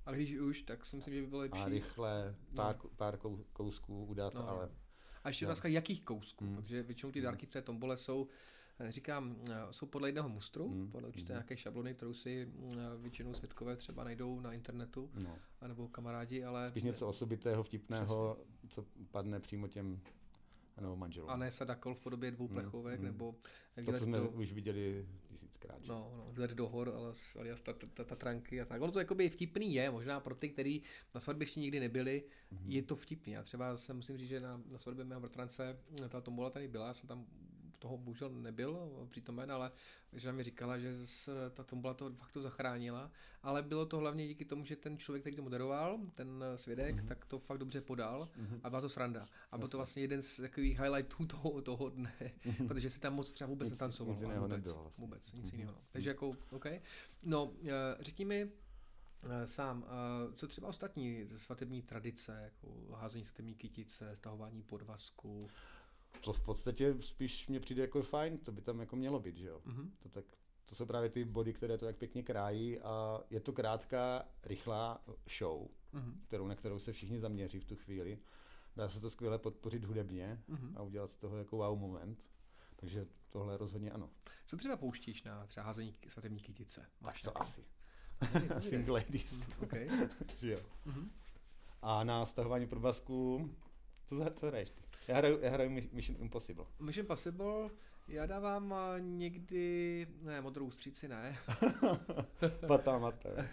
A 0.07 0.12
když 0.12 0.38
už, 0.38 0.62
tak 0.62 0.85
si 0.85 0.96
myslím, 0.96 1.14
že 1.14 1.20
by 1.20 1.27
bylo 1.27 1.40
lepší. 1.40 1.61
A 1.61 1.68
rychle, 1.68 2.37
pár, 2.55 2.79
no. 2.85 2.90
pár 2.96 3.18
kousků 3.53 4.05
udat, 4.05 4.35
no. 4.35 4.48
ale... 4.48 4.70
A 5.24 5.29
ještě 5.29 5.46
otázka, 5.46 5.68
jakých 5.68 6.05
kousků, 6.05 6.44
hmm. 6.44 6.57
protože 6.57 6.83
většinou 6.83 7.12
ty 7.12 7.20
dárky 7.20 7.46
v 7.46 7.51
té 7.51 7.62
tombole 7.62 7.96
jsou 7.96 8.29
říkám, 8.88 9.36
eh, 9.50 9.54
jsou 9.70 9.86
podle 9.86 10.08
jednoho 10.08 10.28
mustru, 10.28 10.68
mm. 10.68 10.90
podle 10.90 11.08
určité 11.08 11.32
mm. 11.32 11.36
nějaké 11.36 11.56
šablony, 11.56 11.94
kterou 11.94 12.14
si 12.14 12.52
eh, 12.72 12.76
většinou 12.96 13.34
světkové 13.34 13.76
třeba 13.76 14.04
najdou 14.04 14.40
na 14.40 14.52
internetu, 14.52 15.10
no. 15.14 15.38
nebo 15.66 15.88
kamarádi, 15.88 16.44
ale... 16.44 16.70
Spíš 16.70 16.82
něco 16.82 17.08
osobitého, 17.08 17.62
vtipného, 17.62 18.36
Přesně. 18.36 18.68
co 18.74 18.84
padne 19.10 19.40
přímo 19.40 19.68
těm 19.68 20.00
nebo 20.80 20.96
manželům. 20.96 21.30
A 21.30 21.36
ne 21.36 21.50
sadakol 21.50 21.94
v 21.94 22.00
podobě 22.00 22.30
dvou 22.30 22.48
mm, 22.48 22.54
plechovek, 22.54 23.00
mm, 23.00 23.06
nebo... 23.06 23.34
To, 23.84 23.92
co 23.92 23.98
jsme 23.98 24.18
do... 24.18 24.28
už 24.28 24.52
viděli 24.52 25.06
tisíckrát. 25.28 25.86
No, 25.86 26.12
no, 26.16 26.32
Dver 26.32 26.54
do 26.54 26.68
hor, 26.68 26.92
ale 26.96 27.12
alias 27.38 27.62
Tatranky 28.06 28.60
a 28.60 28.64
tak. 28.64 28.82
Ono 28.82 28.92
to 28.92 28.98
jakoby 28.98 29.28
vtipný 29.28 29.74
je, 29.74 29.90
možná 29.90 30.20
pro 30.20 30.34
ty, 30.34 30.48
kteří 30.48 30.82
na 31.14 31.20
svatbě 31.20 31.42
ještě 31.42 31.60
nikdy 31.60 31.80
nebyli, 31.80 32.24
mm. 32.50 32.70
je 32.70 32.82
to 32.82 32.96
vtipný. 32.96 33.32
Já 33.32 33.42
třeba 33.42 33.76
se 33.76 33.94
musím 33.94 34.16
říct, 34.16 34.28
že 34.28 34.40
na, 34.40 34.62
na 34.70 34.78
svatbě 34.78 35.04
mého 35.04 35.20
bratrance 35.20 35.78
ta 36.08 36.20
tombola 36.20 36.50
tady 36.50 36.68
byla, 36.68 36.94
jsem 36.94 37.08
tam 37.08 37.26
toho 37.78 37.98
bohužel 37.98 38.30
nebyl 38.30 39.06
přítomen, 39.08 39.52
ale 39.52 39.72
že 40.12 40.32
mi 40.32 40.42
říkala, 40.42 40.78
že 40.78 41.06
se 41.06 41.32
ta 41.50 41.64
tombola 41.64 41.94
to 41.94 42.10
fakt 42.10 42.32
to 42.32 42.42
zachránila, 42.42 43.10
ale 43.42 43.62
bylo 43.62 43.86
to 43.86 43.98
hlavně 43.98 44.28
díky 44.28 44.44
tomu, 44.44 44.64
že 44.64 44.76
ten 44.76 44.98
člověk, 44.98 45.22
který 45.22 45.36
to 45.36 45.42
moderoval, 45.42 45.98
ten 46.14 46.44
svědek, 46.56 46.96
mm-hmm. 46.96 47.08
tak 47.08 47.24
to 47.24 47.38
fakt 47.38 47.58
dobře 47.58 47.80
podal 47.80 48.28
mm-hmm. 48.38 48.60
a 48.62 48.70
byla 48.70 48.80
to 48.80 48.88
sranda. 48.88 49.28
A 49.50 49.58
byl 49.58 49.68
to 49.68 49.76
vlastně 49.76 50.02
jeden 50.02 50.22
z 50.22 50.36
takových 50.36 50.80
highlightů 50.80 51.26
toho, 51.26 51.62
toho 51.62 51.88
dne, 51.88 52.12
mm-hmm. 52.20 52.68
protože 52.68 52.90
se 52.90 53.00
tam 53.00 53.14
moc 53.14 53.32
třeba 53.32 53.48
vůbec 53.48 53.70
netancoval. 53.70 54.14
Nic 54.14 54.22
jiného 54.22 54.42
vůbec, 54.42 54.56
nebylo 54.58 54.82
vlastně. 54.82 55.02
vůbec, 55.02 55.32
nic 55.32 55.46
mm-hmm. 55.46 55.54
jiného. 55.54 55.72
No. 55.72 55.84
Takže 55.92 56.10
jako, 56.10 56.36
OK. 56.50 56.66
No, 57.22 57.52
eh, 57.64 57.70
řekni 58.00 58.24
mi, 58.24 58.50
eh, 59.22 59.46
sám, 59.46 59.86
eh, 59.86 60.34
co 60.34 60.48
třeba 60.48 60.68
ostatní 60.68 61.28
svatební 61.36 61.82
tradice, 61.82 62.40
jako 62.44 62.96
házení 62.96 63.24
svatební 63.24 63.54
kytice, 63.54 64.16
stahování 64.16 64.62
podvazku, 64.62 65.48
to 66.20 66.33
v 66.33 66.40
podstatě 66.40 66.94
spíš 67.00 67.48
mě 67.48 67.61
přijde 67.61 67.83
jako 67.83 68.02
fajn, 68.02 68.38
to 68.38 68.52
by 68.52 68.61
tam 68.62 68.81
jako 68.81 68.96
mělo 68.96 69.20
být, 69.20 69.37
že 69.37 69.48
jo. 69.48 69.61
Mm-hmm. 69.66 69.90
To, 69.98 70.09
tak, 70.09 70.24
to 70.66 70.74
jsou 70.74 70.87
právě 70.87 71.11
ty 71.11 71.24
body, 71.24 71.52
které 71.52 71.78
to 71.78 71.87
tak 71.87 71.96
pěkně 71.96 72.22
krájí 72.22 72.81
a 72.81 73.20
je 73.31 73.40
to 73.40 73.52
krátká, 73.52 74.24
rychlá 74.42 75.04
show, 75.38 75.68
mm-hmm. 75.94 76.14
kterou, 76.26 76.46
na 76.46 76.54
kterou 76.54 76.78
se 76.78 76.92
všichni 76.92 77.20
zaměří 77.20 77.61
v 77.61 77.64
tu 77.64 77.76
chvíli. 77.76 78.18
Dá 78.76 78.88
se 78.88 79.00
to 79.00 79.11
skvěle 79.11 79.38
podpořit 79.38 79.85
hudebně 79.85 80.42
mm-hmm. 80.48 80.72
a 80.76 80.83
udělat 80.83 81.11
z 81.11 81.16
toho 81.16 81.37
jako 81.37 81.57
wow 81.57 81.78
moment. 81.78 82.24
Takže 82.76 83.07
tohle 83.31 83.57
rozhodně 83.57 83.90
ano. 83.90 84.11
Co 84.46 84.57
třeba 84.57 84.76
pouštíš 84.76 85.22
na 85.22 85.46
třeba 85.46 85.66
házení 85.66 85.94
svatební 86.09 86.40
kytice? 86.40 86.87
Máš 87.00 87.22
tak 87.22 87.35
to 87.35 87.40
asi. 87.40 87.64
Single 88.61 88.94
ladies. 88.94 89.40
okay. 89.62 89.88
že 90.38 90.52
jo. 90.52 90.61
Mm-hmm. 90.87 91.09
A 91.83 92.04
na 92.04 92.26
stahování 92.26 92.66
probasku, 92.66 93.50
co, 94.07 94.16
za, 94.16 94.31
co 94.31 94.46
hraješ 94.46 94.70
ty? 94.70 94.88
Já 95.08 95.16
hraju, 95.16 95.38
já 95.42 95.50
hraju 95.50 95.70
Mission 95.70 96.16
Impossible. 96.20 96.64
Mission 96.82 97.02
Impossible, 97.02 97.70
já 98.08 98.26
dávám 98.26 98.74
někdy, 98.98 100.06
ne, 100.22 100.40
modrou 100.40 100.70
stříci 100.70 101.08
ne. 101.08 101.36
Patamata. 102.66 103.28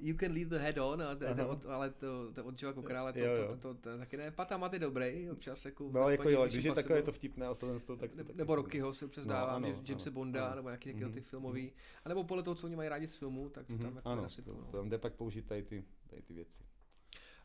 You 0.00 0.16
can 0.16 0.32
leave 0.32 0.50
the 0.50 0.58
head 0.58 0.78
on, 0.78 1.02
ale 1.02 1.16
to, 1.16 1.48
od, 1.48 1.66
ale 1.66 1.90
to, 1.90 2.32
to 2.32 2.44
od 2.44 2.62
Joe 2.62 2.82
krále, 2.82 3.12
to, 3.12 3.18
jo, 3.18 3.26
jo. 3.26 3.36
To, 3.36 3.56
to, 3.56 3.74
to, 3.74 3.74
to, 3.74 3.98
taky 3.98 4.16
ne. 4.16 4.30
Patamat 4.30 4.72
je 4.72 4.78
dobrý, 4.78 5.30
občas 5.30 5.64
jako... 5.64 5.90
No 5.92 6.10
jako 6.10 6.30
jo, 6.30 6.46
když 6.46 6.64
je 6.64 6.72
takové 6.72 7.02
to 7.02 7.12
vtipné 7.12 7.48
osazenstvo, 7.48 7.96
tak 7.96 8.10
to 8.10 8.24
taky 8.24 8.38
Nebo 8.38 8.54
Rockyho 8.54 8.94
se 8.94 9.04
občas 9.04 9.26
no, 9.26 9.32
dává, 9.32 9.52
ano, 9.52 9.82
Jamesa 9.88 10.10
Bonda, 10.10 10.46
ano. 10.46 10.56
nebo 10.56 10.68
nějaký 10.68 10.92
takový 10.92 11.04
mm-hmm. 11.10 11.14
ty 11.14 11.20
filmový. 11.20 11.62
Mhm. 11.62 11.72
A 12.04 12.08
nebo 12.08 12.24
podle 12.24 12.42
toho, 12.42 12.54
co 12.54 12.66
oni 12.66 12.76
mají 12.76 12.88
rádi 12.88 13.08
z 13.08 13.16
filmu, 13.16 13.48
tak 13.48 13.66
to 13.66 13.72
mm-hmm. 13.72 13.82
tam 13.82 13.96
jako 13.96 14.08
ano, 14.08 14.26
no. 14.46 14.72
tam 14.72 14.88
jde 14.88 14.98
pak 14.98 15.14
použít 15.14 15.46
tady 15.46 15.62
ty, 15.62 15.84
tady 16.10 16.22
ty 16.22 16.34
věci. 16.34 16.62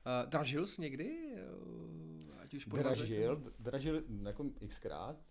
Uh, 0.05 0.29
dražil 0.29 0.65
jsi 0.65 0.81
někdy? 0.81 1.35
Uh, 1.57 2.33
ať 2.39 2.53
už 2.53 2.65
dražil, 2.65 3.53
dražil 3.59 4.03
jako 4.23 4.45
xkrát. 4.67 5.25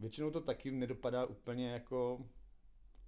Většinou 0.00 0.30
to 0.30 0.40
taky 0.40 0.70
nedopadá 0.70 1.26
úplně 1.26 1.70
jako 1.70 2.26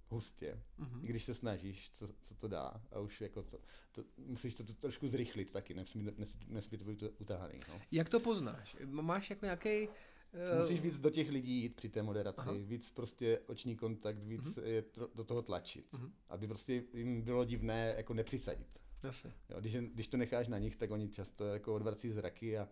hustě, 0.09 0.59
mm-hmm. 0.79 1.03
i 1.03 1.07
když 1.07 1.23
se 1.23 1.33
snažíš, 1.33 1.91
co, 1.91 2.07
co 2.21 2.35
to 2.35 2.47
dá 2.47 2.81
a 2.91 2.99
už 2.99 3.21
jako 3.21 3.43
to, 3.43 3.59
to 3.91 4.03
musíš 4.17 4.55
to, 4.55 4.63
to 4.63 4.73
trošku 4.73 5.07
zrychlit 5.07 5.53
taky, 5.53 5.73
nesmí, 5.73 6.03
nesmí, 6.17 6.45
nesmí 6.47 6.77
to 6.77 6.85
být 6.85 7.03
utáhaný. 7.19 7.59
No. 7.69 7.81
Jak 7.91 8.09
to 8.09 8.19
poznáš? 8.19 8.77
Máš 8.85 9.29
jako 9.29 9.45
nějaký 9.45 9.87
Uh... 10.33 10.61
Musíš 10.61 10.81
víc 10.81 10.99
do 10.99 11.09
těch 11.09 11.29
lidí 11.29 11.61
jít 11.61 11.75
při 11.75 11.89
té 11.89 12.03
moderaci, 12.03 12.41
Aha. 12.41 12.53
víc 12.53 12.89
prostě 12.89 13.39
oční 13.39 13.75
kontakt, 13.75 14.17
víc 14.17 14.43
mm-hmm. 14.43 14.63
je 14.63 14.81
tro, 14.81 15.09
do 15.15 15.23
toho 15.23 15.41
tlačit, 15.41 15.93
mm-hmm. 15.93 16.11
aby 16.29 16.47
prostě 16.47 16.83
jim 16.93 17.21
bylo 17.21 17.45
divné 17.45 17.93
jako 17.97 18.13
nepřisadit. 18.13 18.79
Jasně. 19.03 19.33
Jo, 19.49 19.59
když, 19.59 19.75
když 19.75 20.07
to 20.07 20.17
necháš 20.17 20.47
na 20.47 20.57
nich, 20.57 20.75
tak 20.75 20.91
oni 20.91 21.09
často 21.09 21.47
jako 21.47 21.75
odvrací 21.75 22.11
zraky 22.11 22.57
a, 22.57 22.61
a 22.61 22.69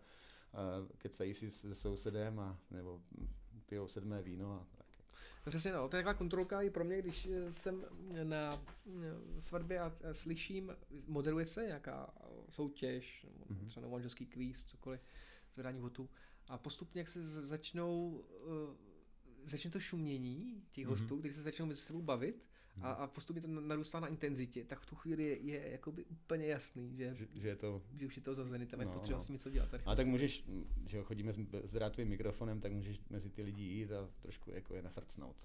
kecají 0.97 1.33
si 1.33 1.51
se 1.51 1.75
sousedem 1.75 2.39
a 2.39 2.59
nebo 2.71 3.01
pijou 3.65 3.87
sedmé 3.87 4.21
víno 4.21 4.51
a 4.51 4.79
No 5.45 5.49
přesně 5.49 5.73
no, 5.73 5.89
to 5.89 5.97
je 5.97 6.03
taková 6.03 6.17
kontrolka 6.17 6.61
i 6.61 6.69
pro 6.69 6.83
mě, 6.83 7.01
když 7.01 7.25
eh, 7.25 7.51
jsem 7.51 7.85
na 8.23 8.61
eh, 8.87 9.41
svatbě 9.41 9.79
a 9.79 9.93
slyším, 10.11 10.75
moderuje 11.07 11.45
se 11.45 11.65
nějaká 11.65 12.13
soutěž, 12.49 13.27
mm-hmm. 13.49 13.65
třeba 13.65 13.87
manželský 13.87 14.25
kvíz, 14.25 14.63
cokoliv, 14.63 15.01
zvedání 15.53 15.79
votu 15.79 16.09
a 16.47 16.57
postupně, 16.57 17.01
jak 17.01 17.09
se 17.09 17.23
začnou, 17.23 18.23
začne 19.45 19.71
to 19.71 19.79
šumění 19.79 20.63
těch 20.71 20.85
mm-hmm. 20.85 20.89
hostů, 20.89 21.19
kteří 21.19 21.33
se 21.33 21.41
začnou 21.41 21.65
mezi 21.65 21.81
sebou 21.81 22.01
bavit, 22.01 22.45
a, 22.81 22.93
mhm. 22.93 23.01
a 23.03 23.07
postupně 23.07 23.41
to 23.41 23.47
narůstá 23.47 23.99
na 23.99 24.07
intenzitě, 24.07 24.63
tak 24.63 24.79
v 24.79 24.85
tu 24.85 24.95
chvíli 24.95 25.23
je, 25.23 25.37
je 25.37 25.71
jakoby 25.71 26.05
úplně 26.05 26.45
jasný, 26.45 26.97
že, 26.97 27.15
že, 27.15 27.27
že, 27.33 27.47
je 27.47 27.55
to... 27.55 27.81
že 27.97 28.05
už 28.05 28.15
je 28.15 28.21
to 28.21 28.33
zazený, 28.33 28.65
tam 28.65 28.79
je 28.79 28.85
no, 28.85 28.93
potřeba 28.93 29.17
no. 29.17 29.23
s 29.23 29.27
tím 29.27 29.33
něco 29.33 29.49
dělat. 29.49 29.69
A 29.85 29.95
tak 29.95 30.07
můžeš, 30.07 30.43
že 30.87 30.97
jo, 30.97 31.03
chodíme 31.03 31.33
s, 31.33 31.39
s 31.63 31.71
drátovým 31.71 32.09
mikrofonem, 32.09 32.61
tak 32.61 32.71
můžeš 32.71 32.99
mezi 33.09 33.29
ty 33.29 33.43
lidi 33.43 33.63
jít 33.63 33.91
a 33.91 34.09
trošku 34.21 34.51
jako 34.51 34.75
je 34.75 34.81
nafrcnout. 34.81 35.35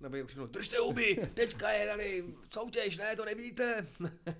Nebo 0.00 0.16
je 0.16 0.26
všechno, 0.26 0.46
držte 0.46 0.78
huby, 0.78 1.30
teďka 1.34 1.70
je 1.70 1.86
tady 1.86 2.24
soutěž, 2.52 2.98
ne, 2.98 3.16
to 3.16 3.24
nevíte. 3.24 3.86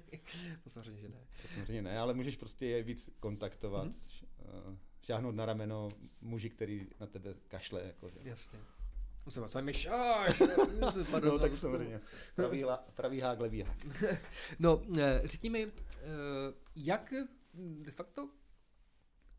to 0.64 0.70
samozřejmě, 0.70 1.00
že 1.00 1.08
ne. 1.08 1.26
To 1.42 1.48
samozřejmě 1.48 1.82
ne, 1.82 1.98
ale 1.98 2.14
můžeš 2.14 2.36
prostě 2.36 2.66
je 2.66 2.82
víc 2.82 3.10
kontaktovat, 3.20 3.86
mm-hmm. 3.86 4.76
šáhnout 5.02 5.34
na 5.34 5.46
rameno 5.46 5.88
muži, 6.20 6.50
který 6.50 6.86
na 7.00 7.06
tebe 7.06 7.34
kašle. 7.48 7.82
Jako, 7.82 8.10
že. 8.10 8.18
Jasně. 8.22 8.58
Musím 9.28 9.48
co 9.48 9.62
mi 9.62 9.74
šáš? 9.74 10.42
no, 11.22 11.38
tak 11.38 11.56
samozřejmě. 11.56 12.00
Pravý, 12.36 12.64
pravý 12.94 13.20
hák, 13.20 13.40
levý 13.40 13.62
hák. 13.62 13.86
no, 14.58 14.82
eh, 14.98 15.22
řekni 15.24 15.50
mi, 15.50 15.72
eh, 15.72 16.02
jak 16.76 17.14
de 17.54 17.90
facto 17.90 18.30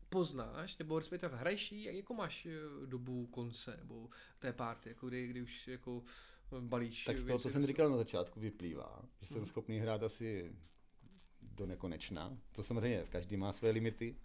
poznáš, 0.08 0.78
nebo 0.78 0.98
respektive 0.98 1.36
hraješ 1.36 1.72
jak 1.72 1.94
jako 1.94 2.14
máš 2.14 2.46
eh, 2.46 2.86
dobu 2.86 3.26
konce, 3.26 3.76
nebo 3.76 4.08
té 4.38 4.52
party, 4.52 4.88
jako 4.88 5.08
kdy, 5.08 5.26
kdy 5.26 5.42
už 5.42 5.68
jako 5.68 6.02
balíš. 6.60 7.04
Tak 7.04 7.18
z 7.18 7.24
toho, 7.24 7.38
co 7.38 7.50
jsem 7.50 7.66
říkal 7.66 7.90
na 7.90 7.96
začátku, 7.96 8.40
vyplývá, 8.40 9.02
že 9.20 9.26
jsem 9.26 9.36
hmm. 9.36 9.46
schopný 9.46 9.78
hrát 9.78 10.02
asi 10.02 10.56
do 11.42 11.66
nekonečna. 11.66 12.38
To 12.52 12.62
samozřejmě, 12.62 13.06
každý 13.08 13.36
má 13.36 13.52
své 13.52 13.70
limity. 13.70 14.16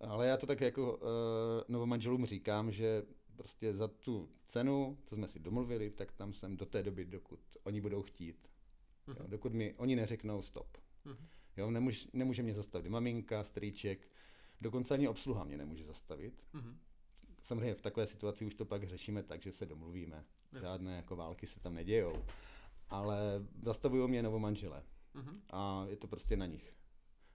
Ale 0.00 0.26
já 0.26 0.36
to 0.36 0.46
tak 0.46 0.60
jako 0.60 0.96
uh, 0.96 1.00
novomanželům 1.68 2.26
říkám, 2.26 2.72
že 2.72 3.02
prostě 3.42 3.74
za 3.74 3.88
tu 3.88 4.28
cenu, 4.46 4.98
co 5.04 5.14
jsme 5.14 5.28
si 5.28 5.40
domluvili, 5.40 5.90
tak 5.90 6.12
tam 6.12 6.32
jsem 6.32 6.56
do 6.56 6.66
té 6.66 6.82
doby, 6.82 7.04
dokud 7.04 7.40
oni 7.62 7.80
budou 7.80 8.02
chtít. 8.02 8.48
Uh-huh. 9.08 9.16
Jo, 9.20 9.26
dokud 9.26 9.52
mi 9.52 9.74
oni 9.74 9.96
neřeknou 9.96 10.42
stop. 10.42 10.78
Uh-huh. 11.06 11.16
Jo, 11.56 11.70
nemůž, 11.70 12.08
nemůže 12.12 12.42
mě 12.42 12.54
zastavit 12.54 12.88
maminka, 12.88 13.44
strýček, 13.44 14.08
dokonce 14.60 14.94
ani 14.94 15.08
obsluha 15.08 15.44
mě 15.44 15.56
nemůže 15.56 15.84
zastavit. 15.84 16.44
Uh-huh. 16.54 16.76
Samozřejmě 17.42 17.74
v 17.74 17.80
takové 17.80 18.06
situaci 18.06 18.44
už 18.44 18.54
to 18.54 18.64
pak 18.64 18.84
řešíme 18.84 19.22
tak, 19.22 19.42
že 19.42 19.52
se 19.52 19.66
domluvíme. 19.66 20.24
Yes. 20.52 20.62
Žádné 20.62 20.96
jako 20.96 21.16
války 21.16 21.46
se 21.46 21.60
tam 21.60 21.74
nedějou. 21.74 22.24
Ale 22.88 23.46
zastavují 23.62 24.08
mě 24.08 24.22
novomanžele. 24.22 24.82
Uh-huh. 25.14 25.40
A 25.50 25.86
je 25.88 25.96
to 25.96 26.06
prostě 26.06 26.36
na 26.36 26.46
nich. 26.46 26.74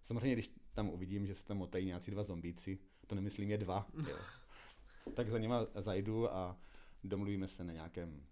Samozřejmě, 0.02 0.34
když 0.34 0.52
tam 0.74 0.90
uvidím, 0.90 1.26
že 1.26 1.36
se 1.36 1.46
tam 1.46 1.58
motají 1.58 1.86
nějací 1.86 2.12
dva 2.12 2.24
zombíci, 2.24 2.80
to 3.08 3.16
nemyslím 3.16 3.52
je 3.52 3.58
dva, 3.58 3.88
jo. 4.10 4.18
tak 5.16 5.30
za 5.30 5.40
nima 5.40 5.68
zajdu 5.76 6.34
a 6.34 6.60
domluvíme 7.04 7.48
se 7.48 7.64
na 7.64 7.74
nějakém 7.74 8.24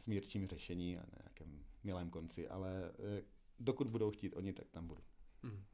smírčím 0.00 0.48
řešení 0.48 0.98
a 0.98 1.00
na 1.00 1.18
nějakém 1.22 1.64
milém 1.84 2.10
konci, 2.10 2.48
ale 2.48 2.90
eh, 3.18 3.22
dokud 3.58 3.88
budou 3.88 4.10
chtít 4.10 4.36
oni, 4.36 4.52
tak 4.52 4.70
tam 4.70 4.86
budu. 4.86 5.02
Hmm. 5.42 5.64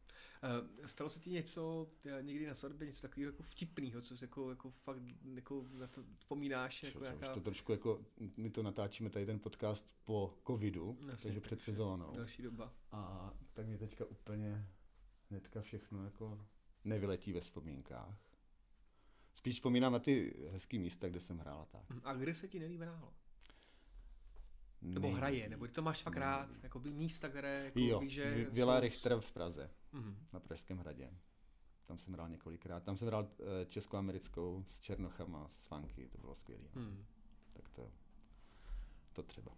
Stalo 0.87 1.11
se 1.11 1.21
ti 1.21 1.31
něco 1.31 1.91
eh, 2.05 2.23
někdy 2.23 2.47
na 2.47 2.55
svatbě, 2.55 2.87
něco 2.87 3.03
takového 3.03 3.33
jako 3.33 3.43
vtipného, 3.43 4.01
co 4.01 4.17
jsi 4.17 4.25
jako, 4.25 4.51
jako 4.51 4.71
fakt 4.71 5.03
jako 5.35 5.67
na 5.73 5.87
to 5.87 6.05
vzpomínáš? 6.17 6.83
Jako 6.83 7.01
nějaká... 7.01 7.35
to 7.35 7.41
trošku 7.41 7.73
jako, 7.73 8.05
my 8.37 8.51
to 8.51 8.63
natáčíme 8.63 9.11
tady 9.11 9.27
ten 9.27 9.39
podcast 9.39 9.87
po 10.05 10.35
covidu, 10.47 10.99
Jasně, 11.07 11.29
takže 11.29 11.41
před 11.41 11.61
sezónou. 11.61 12.17
Další 12.17 12.43
doba. 12.43 12.75
A 12.93 13.33
tak 13.53 13.67
mě 13.67 13.79
teďka 13.79 14.05
úplně 14.05 14.67
hnedka 15.31 15.63
všechno 15.63 16.05
jako 16.05 16.47
nevyletí 16.85 17.33
ve 17.33 17.41
vzpomínkách. 17.41 18.32
Spíš 19.35 19.55
vzpomínám 19.55 19.93
na 19.93 19.99
ty 19.99 20.35
hezký 20.51 20.79
místa, 20.79 21.09
kde 21.09 21.21
jsem 21.21 21.39
hrál 21.39 21.67
tak. 21.71 21.91
Hm, 21.91 22.01
a 22.05 22.15
kde 22.15 22.35
se 22.35 22.49
ti 22.49 22.59
nejlíp 22.59 22.81
hrálo? 22.81 23.13
Nebo 24.83 25.07
Nej... 25.07 25.17
hraje, 25.17 25.49
nebo 25.49 25.69
to 25.69 25.83
máš 25.83 26.03
fakt 26.03 26.17
rád, 26.17 26.49
jako 26.63 26.81
by 26.81 26.91
místa, 26.91 27.29
které 27.29 27.65
jako 27.65 27.79
jo, 27.79 28.01
víš, 28.01 28.13
že 28.13 28.47
Vila 28.51 28.77
jsou... 28.77 28.81
Richter 28.81 29.21
v 29.21 29.33
Praze, 29.33 29.71
mm-hmm. 29.95 30.15
na 30.33 30.41
Pražském 30.41 30.79
hradě. 30.79 31.11
Tam 31.87 31.99
jsem 31.99 32.15
hrál 32.15 32.29
několikrát. 32.29 32.83
Tam 32.83 32.97
jsem 32.97 33.09
hrál 33.09 33.23
uh, 33.23 33.47
českoamerickou 33.67 34.65
s 34.71 34.81
Černochama, 34.81 35.49
s 35.49 35.67
Funky, 35.67 36.09
to 36.09 36.19
bylo 36.19 36.35
skvělé. 36.35 36.69
Mm. 36.75 37.05
Tak 37.53 37.69
to, 37.69 37.93
to 39.13 39.23
třeba. 39.23 39.53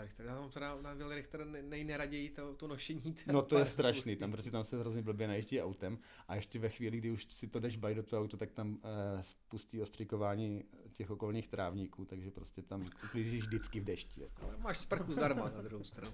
Richter. 0.00 0.26
Já 0.26 0.40
mám 0.40 0.50
teda 0.50 0.80
na 0.80 0.94
Will 0.94 1.14
Richter 1.14 1.46
nej 1.46 1.84
neraději 1.84 2.30
to, 2.30 2.54
to 2.54 2.68
nošení. 2.68 3.14
No 3.32 3.42
to 3.42 3.58
je 3.58 3.64
strašný, 3.64 4.16
tam 4.16 4.32
prostě 4.32 4.50
tam 4.50 4.64
se 4.64 4.78
hrozně 4.78 5.02
blbě 5.02 5.28
najíždí 5.28 5.62
autem 5.62 5.98
a 6.28 6.34
ještě 6.34 6.58
ve 6.58 6.68
chvíli, 6.68 6.98
kdy 6.98 7.10
už 7.10 7.24
si 7.24 7.48
to 7.48 7.60
jdeš 7.60 7.76
baj 7.76 7.94
do 7.94 8.02
toho 8.02 8.22
auto, 8.22 8.36
tak 8.36 8.52
tam 8.52 8.78
eh, 8.84 9.22
spustí 9.22 9.80
ostříkování 9.80 10.64
těch 10.92 11.10
okolních 11.10 11.48
trávníků, 11.48 12.04
takže 12.04 12.30
prostě 12.30 12.62
tam 12.62 12.90
uklízíš 13.04 13.42
vždycky 13.42 13.80
v 13.80 13.84
dešti. 13.84 14.20
Jako. 14.20 14.42
Ale 14.42 14.56
máš 14.56 14.78
sprchu 14.78 15.12
zdarma 15.12 15.50
na 15.50 15.62
druhou 15.62 15.84
stranu. 15.84 16.12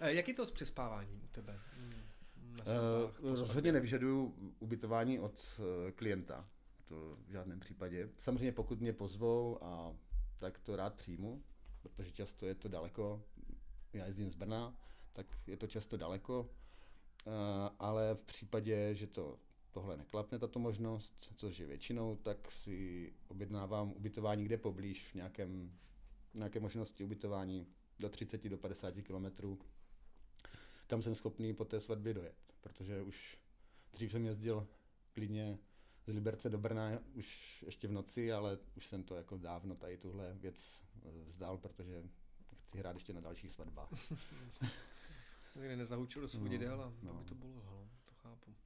Eh, 0.00 0.14
jak 0.14 0.28
je 0.28 0.34
to 0.34 0.46
s 0.46 0.50
přespáváním 0.50 1.20
u 1.24 1.28
tebe? 1.28 1.60
Hmm, 1.76 1.92
uh, 3.22 3.38
rozhodně 3.38 3.72
nevyžaduju 3.72 4.34
ubytování 4.58 5.18
od 5.18 5.58
uh, 5.58 5.90
klienta. 5.90 6.48
To 6.84 7.16
v 7.26 7.30
žádném 7.30 7.60
případě. 7.60 8.08
Samozřejmě 8.18 8.52
pokud 8.52 8.80
mě 8.80 8.92
pozvou 8.92 9.58
a 9.64 9.96
tak 10.38 10.58
to 10.58 10.76
rád 10.76 10.94
přijmu, 10.94 11.42
protože 11.82 12.12
často 12.12 12.46
je 12.46 12.54
to 12.54 12.68
daleko. 12.68 13.22
Já 13.92 14.06
jezdím 14.06 14.30
z 14.30 14.34
Brna, 14.34 14.76
tak 15.12 15.26
je 15.46 15.56
to 15.56 15.66
často 15.66 15.96
daleko, 15.96 16.50
eh, 17.26 17.30
ale 17.78 18.14
v 18.14 18.24
případě, 18.24 18.94
že 18.94 19.06
to 19.06 19.38
tohle 19.70 19.96
neklapne, 19.96 20.38
tato 20.38 20.58
možnost, 20.58 21.32
což 21.36 21.58
je 21.58 21.66
většinou, 21.66 22.16
tak 22.16 22.52
si 22.52 23.12
objednávám 23.28 23.92
ubytování 23.92 24.44
kde 24.44 24.58
poblíž 24.58 25.08
v 25.10 25.14
nějakém, 25.14 25.72
nějaké 26.34 26.60
možnosti 26.60 27.04
ubytování 27.04 27.66
do 27.98 28.08
30 28.08 28.48
do 28.48 28.58
50 28.58 29.02
kilometrů, 29.02 29.58
kam 30.86 31.02
jsem 31.02 31.14
schopný 31.14 31.54
po 31.54 31.64
té 31.64 31.80
svatbě 31.80 32.14
dojet, 32.14 32.36
protože 32.60 33.02
už 33.02 33.38
dřív 33.92 34.12
jsem 34.12 34.24
jezdil 34.24 34.68
klidně 35.12 35.58
z 36.06 36.12
Liberce 36.12 36.50
do 36.50 36.58
Brna 36.58 36.98
už 37.14 37.62
ještě 37.66 37.88
v 37.88 37.92
noci, 37.92 38.32
ale 38.32 38.58
už 38.76 38.86
jsem 38.86 39.02
to 39.02 39.14
jako 39.14 39.36
dávno 39.36 39.74
tady 39.74 39.96
tuhle 39.96 40.34
věc 40.34 40.80
vzdal, 41.26 41.58
protože 41.58 42.04
chci 42.62 42.78
hrát 42.78 42.94
ještě 42.94 43.12
na 43.12 43.20
dalších 43.20 43.52
svatbách. 43.52 43.88
Někde 45.56 45.76
nezahučil 45.76 46.22
do 46.22 46.28
svodidel 46.28 46.76
no, 46.76 46.84
a 46.84 46.92
no. 47.02 47.14
by 47.14 47.24
to 47.24 47.34
bylo, 47.34 47.54
no, 47.54 47.88
to 48.04 48.14
chápu. 48.14 48.50
Uh, 48.50 48.56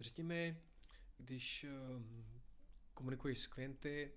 řekni 0.00 0.24
mi, 0.24 0.62
když 1.16 1.64
uh, 1.64 2.02
komunikuješ 2.94 3.38
s 3.38 3.46
klienty, 3.46 4.12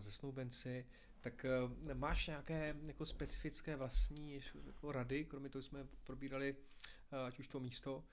se 0.00 0.12
snoubenci, 0.12 0.86
tak 1.20 1.46
uh, 1.64 1.94
máš 1.94 2.26
nějaké 2.26 2.76
jako 2.86 3.06
specifické 3.06 3.76
vlastní 3.76 4.40
jako 4.66 4.92
rady, 4.92 5.24
kromě 5.24 5.48
toho 5.48 5.62
jsme 5.62 5.86
probírali 6.04 6.56
uh, 7.12 7.18
ať 7.18 7.38
už 7.38 7.48
to 7.48 7.60
místo, 7.60 8.04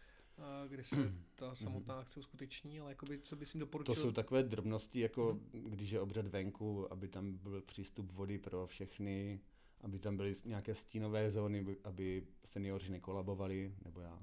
kde 0.68 0.84
se 0.84 0.96
ta 1.36 1.46
mhm. 1.46 1.56
samotná 1.56 2.00
akce 2.00 2.20
uskuteční, 2.20 2.80
ale 2.80 2.90
jakoby, 2.90 3.20
co 3.20 3.36
bys 3.36 3.54
jim 3.54 3.60
doporučil? 3.60 3.96
To 3.96 4.02
jsou 4.02 4.12
takové 4.12 4.44
drobnosti, 4.44 5.00
jako 5.00 5.40
hmm. 5.54 5.64
když 5.70 5.90
je 5.90 6.02
obřad 6.02 6.28
venku, 6.28 6.94
aby 6.94 7.08
tam 7.08 7.34
byl 7.34 7.62
přístup 7.62 8.12
vody 8.12 8.38
pro 8.38 8.68
všechny, 8.68 9.40
aby 9.82 10.00
tam 10.00 10.18
byly 10.18 10.36
nějaké 10.46 10.76
stínové 10.76 11.32
zóny, 11.32 11.78
aby 11.84 12.28
seniori 12.46 12.90
nekolabovali, 12.90 13.74
nebo 13.86 14.02
já. 14.02 14.20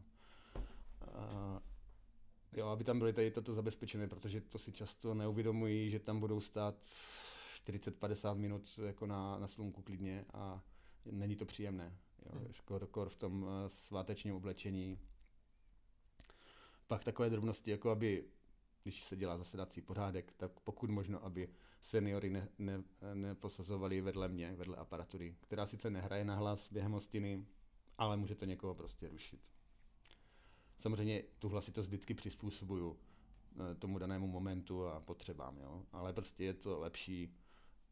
A, 1.12 1.62
jo, 2.52 2.66
aby 2.66 2.84
tam 2.84 2.98
byly 2.98 3.12
tady 3.12 3.30
toto 3.30 3.54
zabezpečené, 3.54 4.08
protože 4.08 4.40
to 4.40 4.58
si 4.58 4.72
často 4.72 5.14
neuvědomují, 5.14 5.90
že 5.90 5.98
tam 5.98 6.20
budou 6.20 6.40
stát 6.40 6.86
40-50 7.66 8.36
minut 8.36 8.78
jako 8.86 9.06
na, 9.06 9.38
na 9.38 9.46
slunku 9.46 9.82
klidně 9.82 10.24
a 10.32 10.62
není 11.10 11.36
to 11.36 11.44
příjemné. 11.44 11.96
Jo, 12.26 12.32
hmm. 12.38 12.52
kor, 12.64 12.86
kor 12.86 13.08
v 13.08 13.16
tom 13.16 13.46
eh, 13.48 13.68
svátečním 13.68 14.34
oblečení. 14.34 14.98
Pak 16.86 17.04
takové 17.04 17.30
drobnosti, 17.30 17.70
jako 17.70 17.90
aby, 17.90 18.24
když 18.82 19.04
se 19.04 19.16
dělá 19.16 19.38
zasedací 19.38 19.80
pořádek, 19.80 20.32
tak 20.36 20.60
pokud 20.60 20.90
možno, 20.90 21.24
aby 21.24 21.48
seniory 21.80 22.30
ne, 22.30 22.48
ne, 22.58 22.82
neposazovali 23.14 24.00
vedle 24.00 24.28
mě, 24.28 24.54
vedle 24.56 24.76
aparatury, 24.76 25.36
která 25.40 25.66
sice 25.66 25.90
nehraje 25.90 26.24
na 26.24 26.34
hlas 26.34 26.72
během 26.72 26.92
hostiny, 26.92 27.46
ale 27.98 28.16
může 28.16 28.34
to 28.34 28.44
někoho 28.44 28.74
prostě 28.74 29.08
rušit. 29.08 29.40
Samozřejmě 30.78 31.22
tu 31.38 31.48
hlasitost 31.48 31.86
vždycky 31.86 32.14
přizpůsobuju 32.14 32.98
eh, 33.70 33.74
tomu 33.74 33.98
danému 33.98 34.26
momentu 34.26 34.86
a 34.86 35.00
potřebám, 35.00 35.58
jo? 35.58 35.82
ale 35.92 36.12
prostě 36.12 36.44
je 36.44 36.54
to 36.54 36.80
lepší 36.80 37.36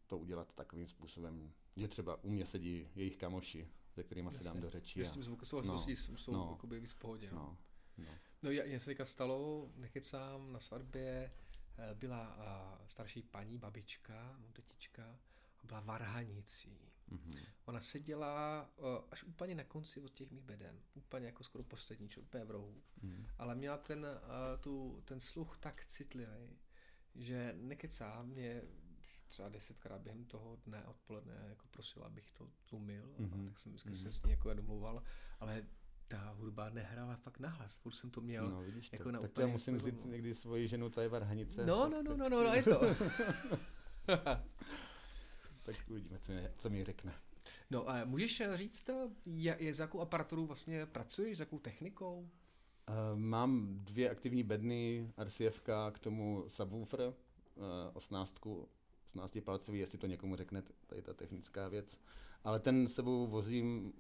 to 0.07 0.19
udělat 0.19 0.55
takovým 0.55 0.87
způsobem, 0.89 1.53
že 1.77 1.89
třeba 1.89 2.25
u 2.25 2.31
mě 2.31 2.47
sedí 2.47 2.89
jejich 2.95 3.17
kamoši, 3.17 3.69
se 3.95 4.03
kterými 4.03 4.33
se 4.33 4.45
dám 4.45 4.61
do 4.61 4.71
řeči. 4.71 5.05
S 5.05 5.11
tím 5.11 5.23
zvukosolostí 5.23 5.95
no, 6.11 6.19
jsou 6.19 6.33
no, 6.33 6.49
jakoby 6.51 6.81
víc 6.81 6.93
v 6.93 6.99
pohodě. 6.99 7.31
No. 7.33 7.57
No, 7.99 8.05
no. 8.05 8.13
No 8.45 8.51
já, 8.51 8.79
se 8.79 8.85
teďka 8.85 9.05
stalo, 9.05 9.71
nekecám, 9.77 10.53
na 10.53 10.59
svatbě 10.59 11.33
eh, 11.79 11.95
byla 11.95 12.37
uh, 12.37 12.87
starší 12.87 13.23
paní, 13.23 13.59
babička, 13.59 14.41
tetička, 14.53 15.19
byla 15.63 15.81
varhanicí. 15.81 16.79
Mm-hmm. 17.13 17.47
Ona 17.65 17.81
seděla 17.81 18.71
uh, 18.77 18.87
až 19.11 19.25
úplně 19.25 19.55
na 19.55 19.65
konci 19.65 20.01
od 20.01 20.13
těch 20.13 20.31
mých 20.31 20.43
beden, 20.43 20.81
úplně 20.95 21.27
jako 21.27 21.45
skoro 21.45 21.65
poslední, 21.65 22.09
čo 22.09 22.21
úplně 22.21 22.45
v 22.45 22.51
rohu. 22.51 22.83
Mm-hmm. 23.05 23.27
Ale 23.39 23.55
měla 23.55 23.79
ten, 23.79 24.07
uh, 24.07 24.61
tu, 24.61 25.03
ten 25.05 25.21
sluch 25.21 25.59
tak 25.59 25.85
citlivý, 25.85 26.59
že 27.15 27.55
nekecá, 27.57 28.23
mě 28.23 28.63
třeba 29.29 29.49
desetkrát 29.49 30.01
během 30.01 30.25
toho 30.25 30.57
dne 30.57 30.85
odpoledne 30.85 31.45
jako 31.49 31.67
prosila, 31.71 32.07
abych 32.07 32.31
to 32.31 32.51
tlumil, 32.67 33.15
mm-hmm. 33.19 33.49
tak 33.49 33.59
jsem 33.59 33.73
vždycky 33.73 33.91
mm-hmm. 33.91 34.03
se 34.03 34.13
s 34.13 34.23
ní 34.23 34.31
jako 34.31 34.55
domluval, 34.55 35.03
ale 35.41 35.67
ta 36.09 36.35
hudba 36.39 36.71
nehrála 36.71 37.17
fakt 37.17 37.39
nahlas, 37.39 37.75
furt 37.75 37.93
jsem 37.93 38.11
to 38.11 38.21
měl 38.21 38.51
no, 38.51 38.63
vidíš 38.63 38.93
jako 38.93 39.05
to. 39.05 39.13
na 39.13 39.21
Tak 39.21 39.39
já 39.39 39.47
musím 39.47 39.75
jako 39.75 39.87
vzít 39.87 40.05
někdy 40.05 40.35
svoji 40.35 40.69
ženu, 40.69 40.91
to 40.91 41.01
je 41.01 41.09
Varhanice. 41.09 41.67
No, 41.67 41.89
no, 41.89 42.03
no, 42.03 42.17
no, 42.17 42.29
no, 42.29 42.45
no, 42.45 42.55
je 42.55 42.63
to. 42.63 42.81
tak 45.65 45.77
uvidíme, 45.89 46.19
co 46.19 46.33
mi, 46.33 46.49
co 46.59 46.71
mi 46.71 46.85
řekne. 46.85 47.15
No 47.71 47.91
a 47.91 48.05
můžeš 48.05 48.43
říct, 48.55 48.91
je, 49.27 49.57
je, 49.61 49.75
za 49.75 49.85
jakou 49.85 50.01
aparaturu 50.01 50.47
vlastně 50.47 50.87
pracuješ, 50.87 51.37
s 51.37 51.41
jakou 51.41 51.59
technikou? 51.59 52.31
Uh, 52.89 53.19
mám 53.19 53.79
dvě 53.85 54.11
aktivní 54.11 54.43
bedny, 54.43 55.13
RCF, 55.25 55.61
k 55.93 55.99
tomu 55.99 56.45
subwoofer, 56.49 57.01
uh, 57.01 57.15
osnáctku 57.93 58.69
16 59.07 59.39
palcový, 59.45 59.79
jestli 59.79 59.99
to 59.99 60.07
někomu 60.07 60.37
řekne, 60.37 60.63
tady 60.87 61.03
ta 61.03 61.15
technická 61.15 61.69
věc. 61.69 62.01
Ale 62.45 62.61
ten 62.61 62.89
sebou 62.89 63.27
vozím 63.27 63.93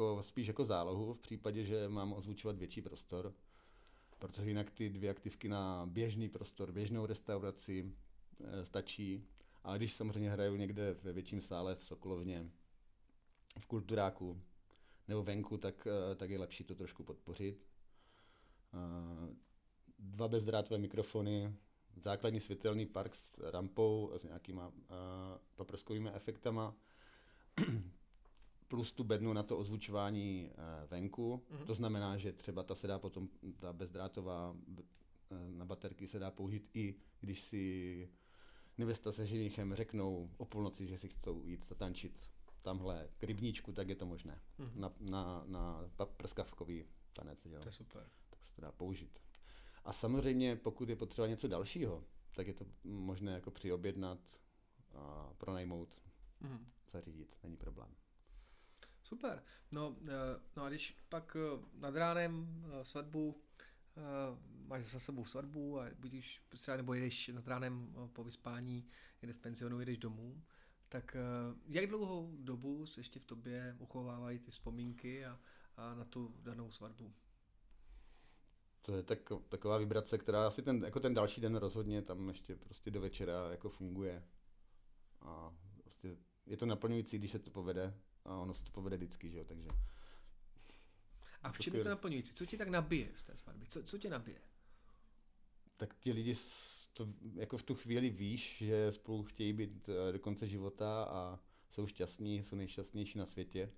jako, 0.00 0.22
spíš 0.22 0.46
jako 0.46 0.64
zálohu 0.64 1.14
v 1.14 1.20
případě, 1.20 1.64
že 1.64 1.88
mám 1.88 2.12
ozvučovat 2.12 2.56
větší 2.56 2.82
prostor, 2.82 3.34
protože 4.18 4.48
jinak 4.50 4.70
ty 4.70 4.88
dvě 4.88 5.10
aktivky 5.10 5.48
na 5.48 5.86
běžný 5.86 6.28
prostor, 6.28 6.72
běžnou 6.72 7.06
restauraci 7.06 7.92
e, 8.40 8.64
stačí. 8.64 9.24
Ale 9.64 9.78
když 9.78 9.94
samozřejmě 9.94 10.30
hraju 10.30 10.56
někde 10.56 10.92
ve 11.02 11.12
větším 11.12 11.40
sále 11.40 11.74
v 11.74 11.84
Sokolovně, 11.84 12.50
v 13.58 13.66
kulturáku 13.66 14.40
nebo 15.08 15.22
venku, 15.22 15.56
tak, 15.56 15.86
e, 15.86 16.14
tak 16.14 16.30
je 16.30 16.38
lepší 16.38 16.64
to 16.64 16.74
trošku 16.74 17.04
podpořit. 17.04 17.66
E, 18.74 18.78
dva 19.98 20.28
bezdrátové 20.28 20.78
mikrofony, 20.78 21.54
základní 21.96 22.40
světelný 22.40 22.86
park 22.86 23.14
s 23.14 23.50
rampou, 23.50 24.12
s 24.16 24.22
nějakýma 24.22 24.72
paprskovými 25.56 26.10
efektama, 26.10 26.74
plus 28.70 28.92
tu 28.92 29.04
bednu 29.04 29.32
na 29.32 29.42
to 29.42 29.58
ozvučování 29.58 30.50
uh, 30.50 30.90
venku. 30.90 31.42
Mm-hmm. 31.50 31.64
To 31.66 31.74
znamená, 31.74 32.16
že 32.16 32.32
třeba 32.32 32.62
ta 32.62 32.74
se 32.74 32.86
dá 32.86 32.98
potom, 32.98 33.28
ta 33.58 33.72
bezdrátová 33.72 34.50
uh, 34.50 34.76
na 35.48 35.64
baterky 35.64 36.08
se 36.08 36.18
dá 36.18 36.30
použít 36.30 36.70
i 36.74 36.94
když 37.20 37.40
si 37.40 38.08
nevěsta 38.78 39.12
se 39.12 39.26
ženichem 39.26 39.74
řeknou 39.74 40.30
o 40.36 40.44
půlnoci, 40.44 40.86
že 40.86 40.98
si 40.98 41.08
chcou 41.08 41.44
jít 41.44 41.68
zatančit 41.68 42.22
tamhle 42.62 43.08
k 43.18 43.24
rybníčku, 43.24 43.72
tak 43.72 43.88
je 43.88 43.96
to 43.96 44.06
možné. 44.06 44.40
Mm-hmm. 44.58 44.80
Na, 44.80 44.92
na, 45.00 45.44
na 45.46 45.90
prskavkový 46.16 46.84
tanec. 47.12 47.46
Jo. 47.46 47.60
To 47.60 47.68
je 47.68 47.72
super. 47.72 48.08
Tak 48.30 48.42
se 48.42 48.52
to 48.54 48.62
dá 48.62 48.72
použít. 48.72 49.18
A 49.84 49.92
samozřejmě, 49.92 50.56
pokud 50.56 50.88
je 50.88 50.96
potřeba 50.96 51.26
něco 51.26 51.48
dalšího, 51.48 52.04
tak 52.34 52.46
je 52.46 52.54
to 52.54 52.64
možné 52.84 53.32
jako 53.32 53.50
přiobjednat 53.50 54.18
a 54.94 55.32
pronajmout, 55.38 56.00
mm. 56.40 56.66
zařídit, 56.92 57.36
není 57.42 57.56
problém. 57.56 57.94
Super. 59.02 59.42
No, 59.70 59.96
eh, 60.02 60.40
no 60.56 60.62
a 60.62 60.68
když 60.68 60.96
pak 61.08 61.36
eh, 61.36 61.62
nad 61.74 61.96
ránem 61.96 62.64
eh, 62.64 62.84
svatbu, 62.84 63.40
máš 64.66 64.84
za 64.84 64.98
sebou 64.98 65.24
svatbu 65.24 65.80
a 65.80 65.86
budíš 65.98 66.42
třeba 66.48 66.76
nebo 66.76 66.94
jedeš 66.94 67.28
nad 67.28 67.48
ránem 67.48 67.94
po 68.12 68.24
vyspání, 68.24 68.88
jde 69.22 69.32
v 69.32 69.38
penzionu, 69.38 69.80
jedeš 69.80 69.98
domů, 69.98 70.42
tak 70.88 71.16
jak 71.66 71.86
dlouhou 71.86 72.36
dobu 72.40 72.86
se 72.86 73.00
ještě 73.00 73.20
v 73.20 73.24
tobě 73.24 73.76
uchovávají 73.78 74.38
ty 74.38 74.50
vzpomínky 74.50 75.26
a, 75.26 75.40
a 75.76 75.94
na 75.94 76.04
tu 76.04 76.34
danou 76.42 76.70
svatbu? 76.70 77.14
to 78.82 78.96
je 78.96 79.02
tak, 79.02 79.18
taková 79.48 79.78
vibrace, 79.78 80.18
která 80.18 80.46
asi 80.46 80.62
ten, 80.62 80.84
jako 80.84 81.00
ten 81.00 81.14
další 81.14 81.40
den 81.40 81.56
rozhodně 81.56 82.02
tam 82.02 82.28
ještě 82.28 82.56
prostě 82.56 82.90
do 82.90 83.00
večera 83.00 83.50
jako 83.50 83.68
funguje. 83.68 84.24
A 85.20 85.54
prostě 85.82 86.16
je 86.46 86.56
to 86.56 86.66
naplňující, 86.66 87.18
když 87.18 87.30
se 87.30 87.38
to 87.38 87.50
povede 87.50 87.94
a 88.24 88.36
ono 88.36 88.54
se 88.54 88.64
to 88.64 88.70
povede 88.70 88.96
vždycky, 88.96 89.30
že 89.30 89.38
jo, 89.38 89.44
takže. 89.44 89.68
A 91.42 91.52
v 91.52 91.58
čem 91.58 91.74
je 91.74 91.82
to 91.82 91.88
naplňující? 91.88 92.34
Co 92.34 92.46
ti 92.46 92.58
tak 92.58 92.68
nabije 92.68 93.08
z 93.14 93.22
té 93.22 93.36
svatby? 93.36 93.66
Co, 93.66 93.82
co 93.82 93.98
tě 93.98 94.10
nabije? 94.10 94.40
Tak 95.76 95.94
ti 95.94 96.12
lidi 96.12 96.34
to, 96.92 97.08
jako 97.34 97.58
v 97.58 97.62
tu 97.62 97.74
chvíli 97.74 98.10
víš, 98.10 98.56
že 98.58 98.92
spolu 98.92 99.24
chtějí 99.24 99.52
být 99.52 99.88
eh, 99.88 100.12
do 100.12 100.18
konce 100.18 100.48
života 100.48 101.04
a 101.04 101.40
jsou 101.68 101.86
šťastní, 101.86 102.42
jsou 102.42 102.56
nejšťastnější 102.56 103.18
na 103.18 103.26
světě 103.26 103.72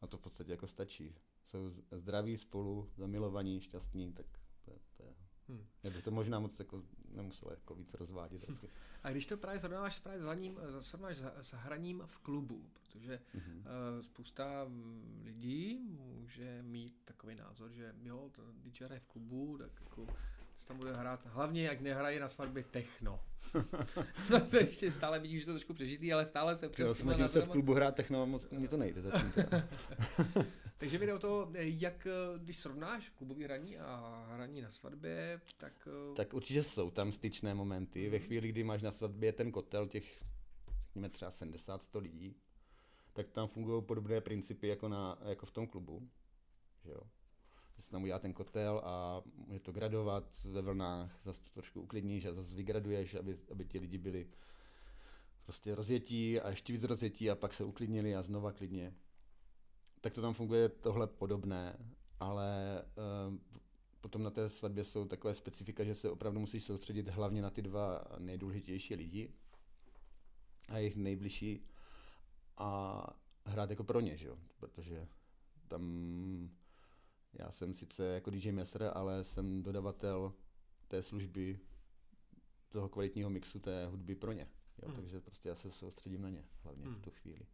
a 0.00 0.06
to 0.06 0.18
v 0.18 0.20
podstatě 0.20 0.50
jako 0.50 0.66
stačí 0.66 1.14
jsou 1.42 1.70
zdraví 1.90 2.36
spolu, 2.36 2.90
zamilovaní, 2.96 3.60
šťastní, 3.60 4.12
tak 4.12 4.26
to 4.64 4.70
je, 4.70 4.78
to 4.96 5.02
je 5.02 5.14
Hmm. 5.48 5.66
Já 5.82 5.90
bych 5.90 6.04
to 6.04 6.10
možná 6.10 6.38
moc 6.38 6.58
jako 6.58 6.82
nemusel 7.14 7.50
jako 7.50 7.74
víc 7.74 7.94
rozvádět 7.94 8.44
asi. 8.50 8.68
A 9.02 9.10
když 9.10 9.26
to 9.26 9.36
právě 9.36 9.60
srovnáváš 9.60 9.98
právě 9.98 10.20
s 10.20 10.24
hraním, 10.24 10.58
srovnáš 10.80 11.16
s 11.40 11.52
hraním 11.52 12.02
v 12.06 12.18
klubu, 12.18 12.70
protože 12.72 13.20
mm-hmm. 13.34 13.58
uh, 13.58 14.02
spousta 14.02 14.66
lidí 15.22 15.78
může 15.80 16.62
mít 16.62 17.02
takový 17.04 17.34
názor, 17.34 17.70
že 17.70 17.94
jo, 18.02 18.30
DJ 18.54 18.84
hraje 18.84 19.00
v 19.00 19.06
klubu, 19.06 19.58
tak 19.58 19.70
jako 19.80 20.06
se 20.56 20.68
tam 20.68 20.76
bude 20.76 20.92
hrát, 20.92 21.26
hlavně 21.26 21.64
jak 21.64 21.80
nehraje 21.80 22.20
na 22.20 22.28
svatbě 22.28 22.64
techno. 22.64 23.20
no 24.30 24.40
to 24.50 24.56
ještě 24.56 24.90
stále 24.90 25.20
vidíš, 25.20 25.40
že 25.40 25.46
to 25.46 25.52
trošku 25.52 25.74
přežitý, 25.74 26.12
ale 26.12 26.26
stále 26.26 26.56
se 26.56 26.68
přes... 26.68 26.98
Snažím 26.98 27.28
se 27.28 27.40
v 27.40 27.48
klubu 27.48 27.74
hrát 27.74 27.94
techno 27.94 28.22
a 28.22 28.24
moc 28.24 28.50
mi 28.50 28.68
to 28.68 28.76
nejde 28.76 29.02
zatím. 29.02 29.32
Takže 30.78 30.98
jde 30.98 31.14
o 31.14 31.18
to, 31.18 31.50
jak 31.54 32.06
když 32.38 32.56
srovnáš 32.56 33.08
klubový 33.08 33.44
hraní 33.44 33.78
a 33.78 34.24
hraní 34.30 34.60
na 34.60 34.70
svatbě, 34.70 35.40
tak... 35.58 35.88
Eh, 36.10 36.14
tak 36.14 36.34
určitě 36.34 36.62
jsou 36.62 36.90
tam 36.90 37.12
styčné 37.12 37.54
momenty. 37.54 38.10
Ve 38.10 38.18
chvíli, 38.18 38.48
kdy 38.48 38.64
máš 38.64 38.82
na 38.82 38.92
svatbě 38.92 39.32
ten 39.32 39.52
kotel 39.52 39.88
těch, 39.88 40.22
řekněme 40.86 41.08
třeba 41.08 41.30
70-100 41.30 42.00
lidí, 42.00 42.36
tak 43.12 43.30
tam 43.30 43.48
fungují 43.48 43.82
podobné 43.82 44.20
principy 44.20 44.68
jako, 44.68 44.88
na, 44.88 45.18
jako 45.24 45.46
v 45.46 45.50
tom 45.50 45.66
klubu. 45.66 46.08
Že 46.84 46.90
jo? 46.90 47.00
Se 47.78 47.90
tam 47.90 48.02
udělá 48.02 48.18
ten 48.18 48.32
kotel 48.32 48.82
a 48.84 49.22
může 49.46 49.60
to 49.60 49.72
gradovat 49.72 50.44
ve 50.44 50.62
vlnách, 50.62 51.20
zase 51.24 51.42
to 51.42 51.50
trošku 51.50 51.80
uklidníš 51.80 52.24
a 52.24 52.34
zase 52.34 52.56
vygraduješ, 52.56 53.14
aby, 53.14 53.38
aby 53.50 53.64
ti 53.64 53.78
lidi 53.78 53.98
byli 53.98 54.26
prostě 55.44 55.74
rozjetí 55.74 56.40
a 56.40 56.50
ještě 56.50 56.72
víc 56.72 56.84
rozjetí 56.84 57.30
a 57.30 57.34
pak 57.34 57.54
se 57.54 57.64
uklidnili 57.64 58.16
a 58.16 58.22
znova 58.22 58.52
klidně. 58.52 58.94
Tak 60.00 60.12
to 60.12 60.22
tam 60.22 60.34
funguje 60.34 60.68
tohle 60.68 61.06
podobné, 61.06 61.76
ale 62.20 62.82
uh, 63.28 63.38
potom 64.00 64.22
na 64.22 64.30
té 64.30 64.48
svatbě 64.48 64.84
jsou 64.84 65.04
takové 65.04 65.34
specifika, 65.34 65.84
že 65.84 65.94
se 65.94 66.10
opravdu 66.10 66.40
musíš 66.40 66.64
soustředit 66.64 67.08
hlavně 67.08 67.42
na 67.42 67.50
ty 67.50 67.62
dva 67.62 68.04
nejdůležitější 68.18 68.94
lidi 68.94 69.32
a 70.68 70.78
jejich 70.78 70.96
nejbližší 70.96 71.66
a 72.56 73.06
hrát 73.46 73.70
jako 73.70 73.84
pro 73.84 74.00
ně, 74.00 74.16
že 74.16 74.28
jo? 74.28 74.38
protože 74.56 75.08
tam 75.68 76.50
já 77.34 77.52
jsem 77.52 77.74
sice 77.74 78.04
jako 78.04 78.30
DJ 78.30 78.52
Messer, 78.52 78.90
ale 78.94 79.24
jsem 79.24 79.62
dodavatel 79.62 80.32
té 80.88 81.02
služby, 81.02 81.60
toho 82.68 82.88
kvalitního 82.88 83.30
mixu 83.30 83.60
té 83.60 83.86
hudby 83.86 84.14
pro 84.14 84.32
ně. 84.32 84.48
Jo? 84.82 84.88
Hmm. 84.88 84.96
Takže 84.96 85.20
prostě 85.20 85.48
já 85.48 85.54
se 85.54 85.70
soustředím 85.70 86.22
na 86.22 86.30
ně 86.30 86.44
hlavně 86.62 86.84
hmm. 86.84 86.94
v 86.94 87.00
tu 87.00 87.10
chvíli. 87.10 87.46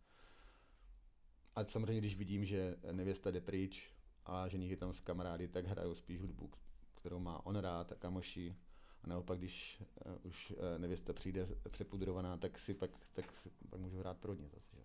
A 1.55 1.65
samozřejmě, 1.65 2.01
když 2.01 2.17
vidím, 2.17 2.45
že 2.45 2.77
nevěsta 2.93 3.31
jde 3.31 3.41
pryč 3.41 3.93
a 4.27 4.49
že 4.49 4.59
je 4.59 4.77
tam 4.77 4.93
s 4.93 5.01
kamarády, 5.01 5.49
tak 5.49 5.67
hraju 5.67 5.95
spíš 5.95 6.21
hudbu, 6.21 6.51
kterou 6.95 7.19
má 7.19 7.47
on 7.47 7.57
rád 7.57 7.93
a 7.93 7.95
kamoši. 7.95 8.57
A 9.03 9.07
naopak, 9.07 9.39
když 9.39 9.83
uh, 10.07 10.13
už 10.23 10.51
uh, 10.51 10.57
nevěsta 10.79 11.13
přijde 11.13 11.47
přepudrovaná, 11.71 12.37
tak 12.37 12.59
si 12.59 12.75
pak, 12.75 12.91
tak 13.13 13.37
si 13.37 13.51
pak 13.71 13.81
můžu 13.81 13.99
hrát 13.99 14.19
pro 14.19 14.35
ně 14.35 14.49
zase. 14.49 14.77
Že? 14.77 14.83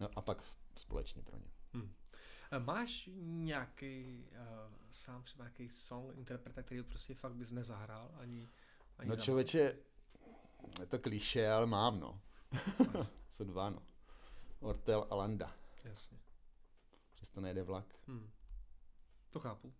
No 0.00 0.08
a 0.16 0.22
pak 0.22 0.44
společně 0.76 1.22
pro 1.22 1.36
ně. 1.38 1.50
Hmm. 1.72 1.92
Máš 2.58 3.10
nějaký, 3.16 4.24
uh, 4.32 4.74
sám 4.90 5.22
třeba 5.22 5.44
nějaký 5.44 5.68
song, 5.68 6.16
interpreta, 6.16 6.62
který 6.62 6.82
prostě 6.82 7.14
fakt 7.14 7.34
bys 7.34 7.50
nezahrál 7.50 8.14
ani, 8.18 8.48
ani 8.98 9.10
No 9.10 9.16
člověče, 9.16 9.76
je 10.80 10.86
to 10.86 10.98
klíše, 10.98 11.48
ale 11.48 11.66
mám 11.66 12.00
no. 12.00 12.20
Jsou 13.32 13.44
dva 13.44 13.70
no. 13.70 13.82
Ortel 14.60 15.06
a 15.10 15.14
Landa. 15.14 15.56
Jasně. 15.84 16.18
Přesto 17.14 17.40
nejde 17.40 17.62
vlak. 17.62 17.94
Hmm. 18.06 18.30
To 19.30 19.40
chápu. 19.40 19.72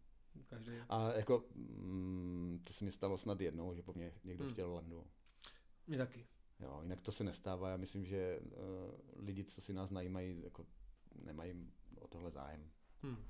Každý. 0.47 0.73
A 0.89 1.13
jako, 1.13 1.45
mm, 1.55 2.61
to 2.67 2.73
se 2.73 2.85
mi 2.85 2.93
stalo 2.93 3.19
snad 3.19 3.41
jednou, 3.41 3.75
že 3.75 3.83
po 3.83 3.93
mně 3.93 4.13
někdo 4.25 4.45
hmm. 4.45 4.53
chtěl 4.53 4.75
Landu. 4.75 5.07
Mě 5.87 5.99
taky. 5.99 6.27
Jo, 6.61 6.81
jinak 6.83 7.01
to 7.01 7.13
se 7.13 7.25
nestává. 7.25 7.71
Já 7.71 7.77
myslím, 7.77 8.05
že 8.05 8.41
uh, 8.41 9.25
lidi, 9.27 9.45
co 9.45 9.61
si 9.61 9.73
nás 9.73 9.91
najímají, 9.91 10.43
jako 10.43 10.67
nemají 11.25 11.73
o 12.01 12.09
tohle 12.09 12.31
zájem. 12.31 12.71
Hmm. 13.03 13.25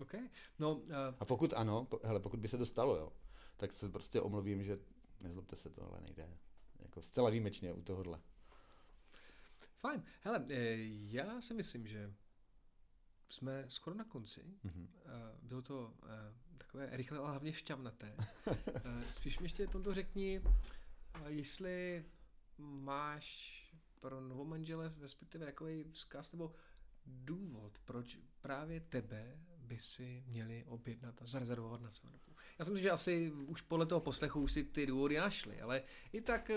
OK. 0.00 0.14
No, 0.58 0.74
uh... 0.74 0.90
A 1.20 1.24
pokud 1.24 1.52
ano, 1.52 1.84
po, 1.84 2.00
hele, 2.04 2.20
pokud 2.20 2.40
by 2.40 2.48
se 2.48 2.58
to 2.58 2.66
stalo, 2.66 2.96
jo, 2.96 3.12
tak 3.56 3.72
se 3.72 3.88
prostě 3.88 4.20
omluvím, 4.20 4.64
že 4.64 4.78
nezlobte 5.20 5.56
se, 5.56 5.70
tohle 5.70 6.00
nejde. 6.00 6.38
Jako 6.78 7.02
zcela 7.02 7.30
výjimečně 7.30 7.72
u 7.72 7.82
tohohle. 7.82 8.20
Fajn. 9.76 10.02
Hele, 10.20 10.46
eh, 10.48 10.76
já 11.10 11.40
si 11.40 11.54
myslím, 11.54 11.86
že 11.86 12.14
jsme 13.28 13.64
skoro 13.68 13.96
na 13.96 14.04
konci. 14.04 14.44
Mm-hmm. 14.64 14.88
Bylo 15.42 15.62
to 15.62 15.94
takové 16.58 16.96
rychle, 16.96 17.18
ale 17.18 17.30
hlavně 17.30 17.52
šťavnaté. 17.52 18.16
Spíš 19.10 19.38
mi 19.38 19.44
ještě 19.44 19.66
tomto 19.66 19.94
řekni, 19.94 20.42
jestli 21.26 22.04
máš 22.58 23.61
pro 24.02 24.20
novomanžele, 24.20 24.92
respektive 25.00 25.46
takový 25.46 25.84
vzkaz 25.92 26.32
nebo 26.32 26.54
důvod, 27.06 27.78
proč 27.84 28.18
právě 28.40 28.80
tebe 28.80 29.38
by 29.58 29.78
si 29.78 30.24
měli 30.26 30.64
objednat 30.64 31.22
a 31.22 31.26
zarezervovat 31.26 31.80
na 31.80 31.90
svatbu. 31.90 32.36
Já 32.58 32.64
si 32.64 32.70
myslím, 32.70 32.82
že 32.82 32.90
asi 32.90 33.30
už 33.30 33.60
podle 33.60 33.86
toho 33.86 34.00
poslechu 34.00 34.40
už 34.40 34.52
si 34.52 34.64
ty 34.64 34.86
důvody 34.86 35.16
našli, 35.16 35.60
ale 35.60 35.82
i 36.12 36.20
tak 36.20 36.50
eh, 36.50 36.56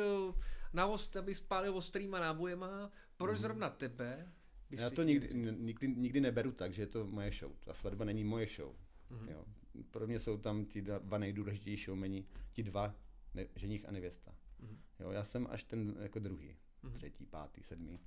na 0.74 0.88
ost, 0.88 1.16
aby 1.16 1.36
spálil 1.36 1.78
ostrýma 1.78 2.20
nábojema, 2.20 2.92
proč 3.18 3.38
mm. 3.38 3.42
zrovna 3.42 3.70
tebe 3.70 4.32
by 4.70 4.78
Já 4.78 4.90
to 4.90 5.04
nikdy, 5.04 5.30
nikdy, 5.52 5.88
nikdy 5.88 6.22
neberu 6.22 6.52
tak, 6.52 6.74
že 6.74 6.82
je 6.82 6.88
to 6.88 7.08
moje 7.08 7.32
show. 7.32 7.52
Ta 7.60 7.74
svatba 7.74 8.06
není 8.06 8.24
moje 8.24 8.48
show. 8.48 8.76
Mm. 9.10 9.30
Jo. 9.30 9.46
Pro 9.92 10.08
mě 10.08 10.20
jsou 10.20 10.38
tam 10.38 10.66
ti 10.66 10.82
dva 10.82 11.18
nejdůležitější 11.18 11.86
showmeni, 11.86 12.26
ti 12.54 12.64
dva, 12.64 12.96
ne, 13.34 13.48
ženich 13.56 13.90
a 13.90 13.92
nevěsta. 13.92 14.36
Mm. 14.60 14.82
Jo, 15.00 15.12
já 15.12 15.24
jsem 15.24 15.48
až 15.50 15.64
ten 15.64 15.96
jako 16.00 16.20
druhý, 16.20 16.58
mm. 16.88 16.94
třetí, 16.94 17.26
pátý, 17.26 17.64
sedmý. 17.64 18.00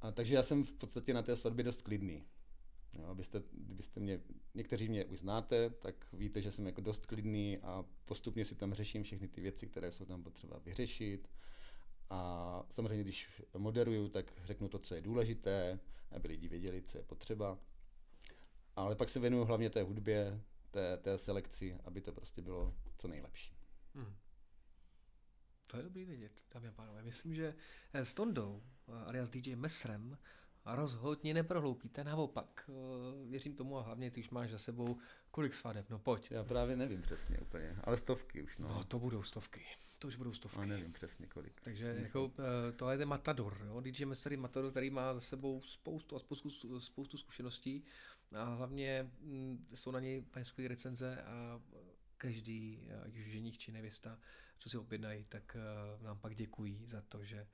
A 0.00 0.12
takže 0.12 0.34
já 0.34 0.42
jsem 0.42 0.64
v 0.64 0.74
podstatě 0.74 1.14
na 1.14 1.22
té 1.22 1.36
svatbě 1.36 1.64
dost 1.64 1.82
klidný. 1.82 2.24
Jo, 2.94 3.06
abyste, 3.06 3.42
kdybyste 3.52 4.00
mě, 4.00 4.20
někteří 4.54 4.88
mě 4.88 5.04
už 5.04 5.18
znáte, 5.18 5.70
tak 5.70 5.94
víte, 6.12 6.42
že 6.42 6.52
jsem 6.52 6.66
jako 6.66 6.80
dost 6.80 7.06
klidný 7.06 7.58
a 7.58 7.84
postupně 8.04 8.44
si 8.44 8.54
tam 8.54 8.74
řeším 8.74 9.02
všechny 9.02 9.28
ty 9.28 9.40
věci, 9.40 9.66
které 9.66 9.92
jsou 9.92 10.04
tam 10.04 10.22
potřeba 10.22 10.58
vyřešit. 10.58 11.28
A 12.10 12.62
samozřejmě, 12.70 13.04
když 13.04 13.42
moderuju, 13.56 14.08
tak 14.08 14.32
řeknu 14.44 14.68
to, 14.68 14.78
co 14.78 14.94
je 14.94 15.00
důležité, 15.00 15.78
aby 16.10 16.28
lidi 16.28 16.48
věděli, 16.48 16.82
co 16.82 16.98
je 16.98 17.04
potřeba. 17.04 17.58
Ale 18.76 18.96
pak 18.96 19.08
se 19.08 19.20
věnuju 19.20 19.44
hlavně 19.44 19.70
té 19.70 19.82
hudbě, 19.82 20.40
té, 20.70 20.96
té 20.96 21.18
selekci, 21.18 21.78
aby 21.84 22.00
to 22.00 22.12
prostě 22.12 22.42
bylo 22.42 22.74
co 22.98 23.08
nejlepší. 23.08 23.56
Hmm. 23.94 24.14
To 25.72 25.78
je 25.78 25.82
dobrý 25.82 26.04
vědět, 26.04 26.32
dámy 26.54 26.68
a 26.68 26.72
pánové. 26.72 27.02
Myslím, 27.02 27.34
že 27.34 27.54
s 27.92 28.14
Tondou, 28.14 28.62
alias 29.06 29.30
DJ 29.30 29.56
Mesrem, 29.56 30.18
rozhodně 30.66 31.34
neprohloupíte, 31.34 32.04
naopak. 32.04 32.70
Eh, 32.70 33.30
věřím 33.30 33.56
tomu 33.56 33.78
a 33.78 33.82
hlavně 33.82 34.10
ty 34.10 34.20
už 34.20 34.30
máš 34.30 34.50
za 34.50 34.58
sebou 34.58 34.98
kolik 35.30 35.54
svadeb, 35.54 35.90
no 35.90 35.98
pojď. 35.98 36.30
Já 36.30 36.44
právě 36.44 36.76
nevím 36.76 37.02
přesně 37.02 37.38
úplně, 37.38 37.76
ale 37.84 37.96
stovky 37.96 38.42
už. 38.42 38.58
No, 38.58 38.68
no 38.68 38.84
to 38.84 38.98
budou 38.98 39.22
stovky, 39.22 39.62
to 39.98 40.08
už 40.08 40.16
budou 40.16 40.32
stovky. 40.32 40.58
A 40.60 40.64
nevím 40.64 40.92
přesně 40.92 41.26
kolik. 41.26 41.60
Takže 41.60 41.96
jako, 42.02 42.32
eh, 42.38 42.72
to 42.72 42.90
je 42.90 42.98
ten 42.98 43.08
Matador, 43.08 43.58
jo? 43.66 43.80
DJ 43.80 44.04
Master 44.04 44.38
Matador, 44.38 44.70
který 44.70 44.90
má 44.90 45.14
za 45.14 45.20
sebou 45.20 45.60
spoustu 45.60 46.16
a 46.16 46.18
spoustu, 46.18 46.80
spoustu 46.80 47.16
zkušeností 47.16 47.84
a 48.32 48.44
hlavně 48.44 49.10
mm, 49.20 49.66
jsou 49.74 49.90
na 49.90 50.00
něj 50.00 50.22
paňské 50.30 50.68
recenze 50.68 51.22
a 51.22 51.60
každý, 52.22 52.78
ať 53.04 53.16
už 53.16 53.24
ženich 53.24 53.58
či 53.58 53.72
nevěsta, 53.72 54.18
co 54.58 54.70
si 54.70 54.78
objednají, 54.78 55.24
tak 55.24 55.56
eh, 55.56 56.04
nám 56.04 56.18
pak 56.18 56.34
děkují 56.34 56.86
za 56.86 57.02
to, 57.02 57.24
že 57.24 57.46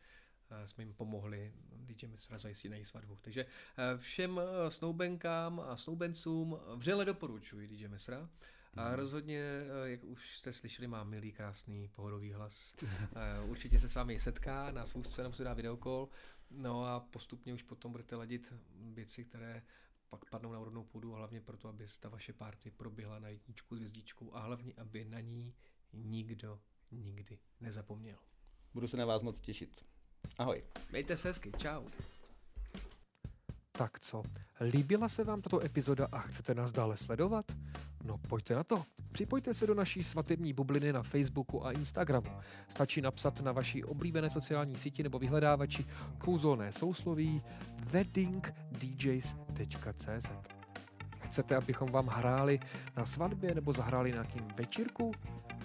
jsme 0.64 0.84
jim 0.84 0.94
pomohli 0.94 1.52
DJ 1.72 2.06
Misra 2.06 2.38
zajistit 2.38 2.68
na 2.68 2.76
její 2.76 2.84
svatbu. 2.84 3.18
Takže 3.20 3.40
eh, 3.44 3.98
všem 3.98 4.40
eh, 4.40 4.70
snoubenkám 4.70 5.60
a 5.60 5.76
snoubencům 5.76 6.58
vřele 6.76 7.04
doporučuji 7.04 7.68
DJ 7.68 7.88
Misra. 7.88 8.30
A 8.76 8.88
mhm. 8.88 8.94
rozhodně, 8.94 9.40
eh, 9.40 9.90
jak 9.90 10.04
už 10.04 10.36
jste 10.36 10.52
slyšeli, 10.52 10.88
má 10.88 11.04
milý, 11.04 11.32
krásný, 11.32 11.88
pohodový 11.88 12.32
hlas. 12.32 12.74
Určitě 13.46 13.80
se 13.80 13.88
s 13.88 13.94
vámi 13.94 14.18
setká, 14.18 14.70
na 14.70 14.86
svůzce 14.86 15.22
nám 15.22 15.32
se 15.32 15.44
dá 15.44 15.54
videokol. 15.54 16.08
No 16.50 16.84
a 16.84 17.00
postupně 17.00 17.54
už 17.54 17.62
potom 17.62 17.92
budete 17.92 18.16
ladit 18.16 18.54
věci, 18.74 19.24
které 19.24 19.62
pak 20.10 20.30
padnou 20.30 20.52
na 20.52 20.60
úrodnou 20.60 20.84
půdu, 20.84 21.12
hlavně 21.12 21.40
proto, 21.40 21.68
aby 21.68 21.86
ta 22.00 22.08
vaše 22.08 22.32
party 22.32 22.70
proběhla 22.70 23.18
na 23.18 23.28
jedničku 23.28 23.74
s 23.74 23.78
hvězdičkou 23.78 24.34
a 24.34 24.40
hlavně, 24.40 24.72
aby 24.76 25.04
na 25.04 25.20
ní 25.20 25.54
nikdo 25.92 26.60
nikdy 26.90 27.38
nezapomněl. 27.60 28.18
Budu 28.74 28.88
se 28.88 28.96
na 28.96 29.04
vás 29.04 29.22
moc 29.22 29.40
těšit. 29.40 29.84
Ahoj. 30.38 30.64
Mějte 30.90 31.16
se 31.16 31.28
hezky, 31.28 31.52
čau. 31.52 31.88
Tak 33.78 34.00
co, 34.00 34.22
líbila 34.60 35.08
se 35.08 35.24
vám 35.24 35.42
tato 35.42 35.64
epizoda 35.64 36.08
a 36.12 36.18
chcete 36.18 36.54
nás 36.54 36.72
dále 36.72 36.96
sledovat? 36.96 37.44
No 38.04 38.18
pojďte 38.18 38.54
na 38.54 38.64
to. 38.64 38.84
Připojte 39.12 39.54
se 39.54 39.66
do 39.66 39.74
naší 39.74 40.02
svatební 40.02 40.52
bubliny 40.52 40.92
na 40.92 41.02
Facebooku 41.02 41.66
a 41.66 41.72
Instagramu. 41.72 42.30
Stačí 42.68 43.00
napsat 43.00 43.40
na 43.40 43.52
vaší 43.52 43.84
oblíbené 43.84 44.30
sociální 44.30 44.76
síti 44.76 45.02
nebo 45.02 45.18
vyhledávači 45.18 45.86
kouzelné 46.18 46.72
sousloví 46.72 47.42
weddingdjs.cz 47.84 50.30
Chcete, 51.20 51.56
abychom 51.56 51.92
vám 51.92 52.06
hráli 52.06 52.60
na 52.96 53.06
svatbě 53.06 53.54
nebo 53.54 53.72
zahráli 53.72 54.12
nějakým 54.12 54.48
večírku? 54.56 55.12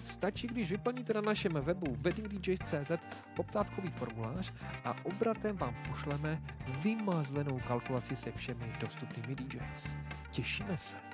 Stačí, 0.04 0.46
když 0.46 0.70
vyplníte 0.70 1.14
na 1.14 1.20
našem 1.20 1.52
webu 1.52 1.96
weddingdjs.cz 1.98 2.90
poptávkový 3.36 3.90
formulář 3.90 4.52
a 4.84 4.96
obratem 5.04 5.56
vám 5.56 5.76
pošleme 5.88 6.42
vymazlenou 6.82 7.60
kalkulaci 7.68 8.16
se 8.16 8.32
všemi 8.32 8.72
dostupnými 8.80 9.34
DJs. 9.34 9.96
Těšíme 10.30 10.76
se. 10.76 11.13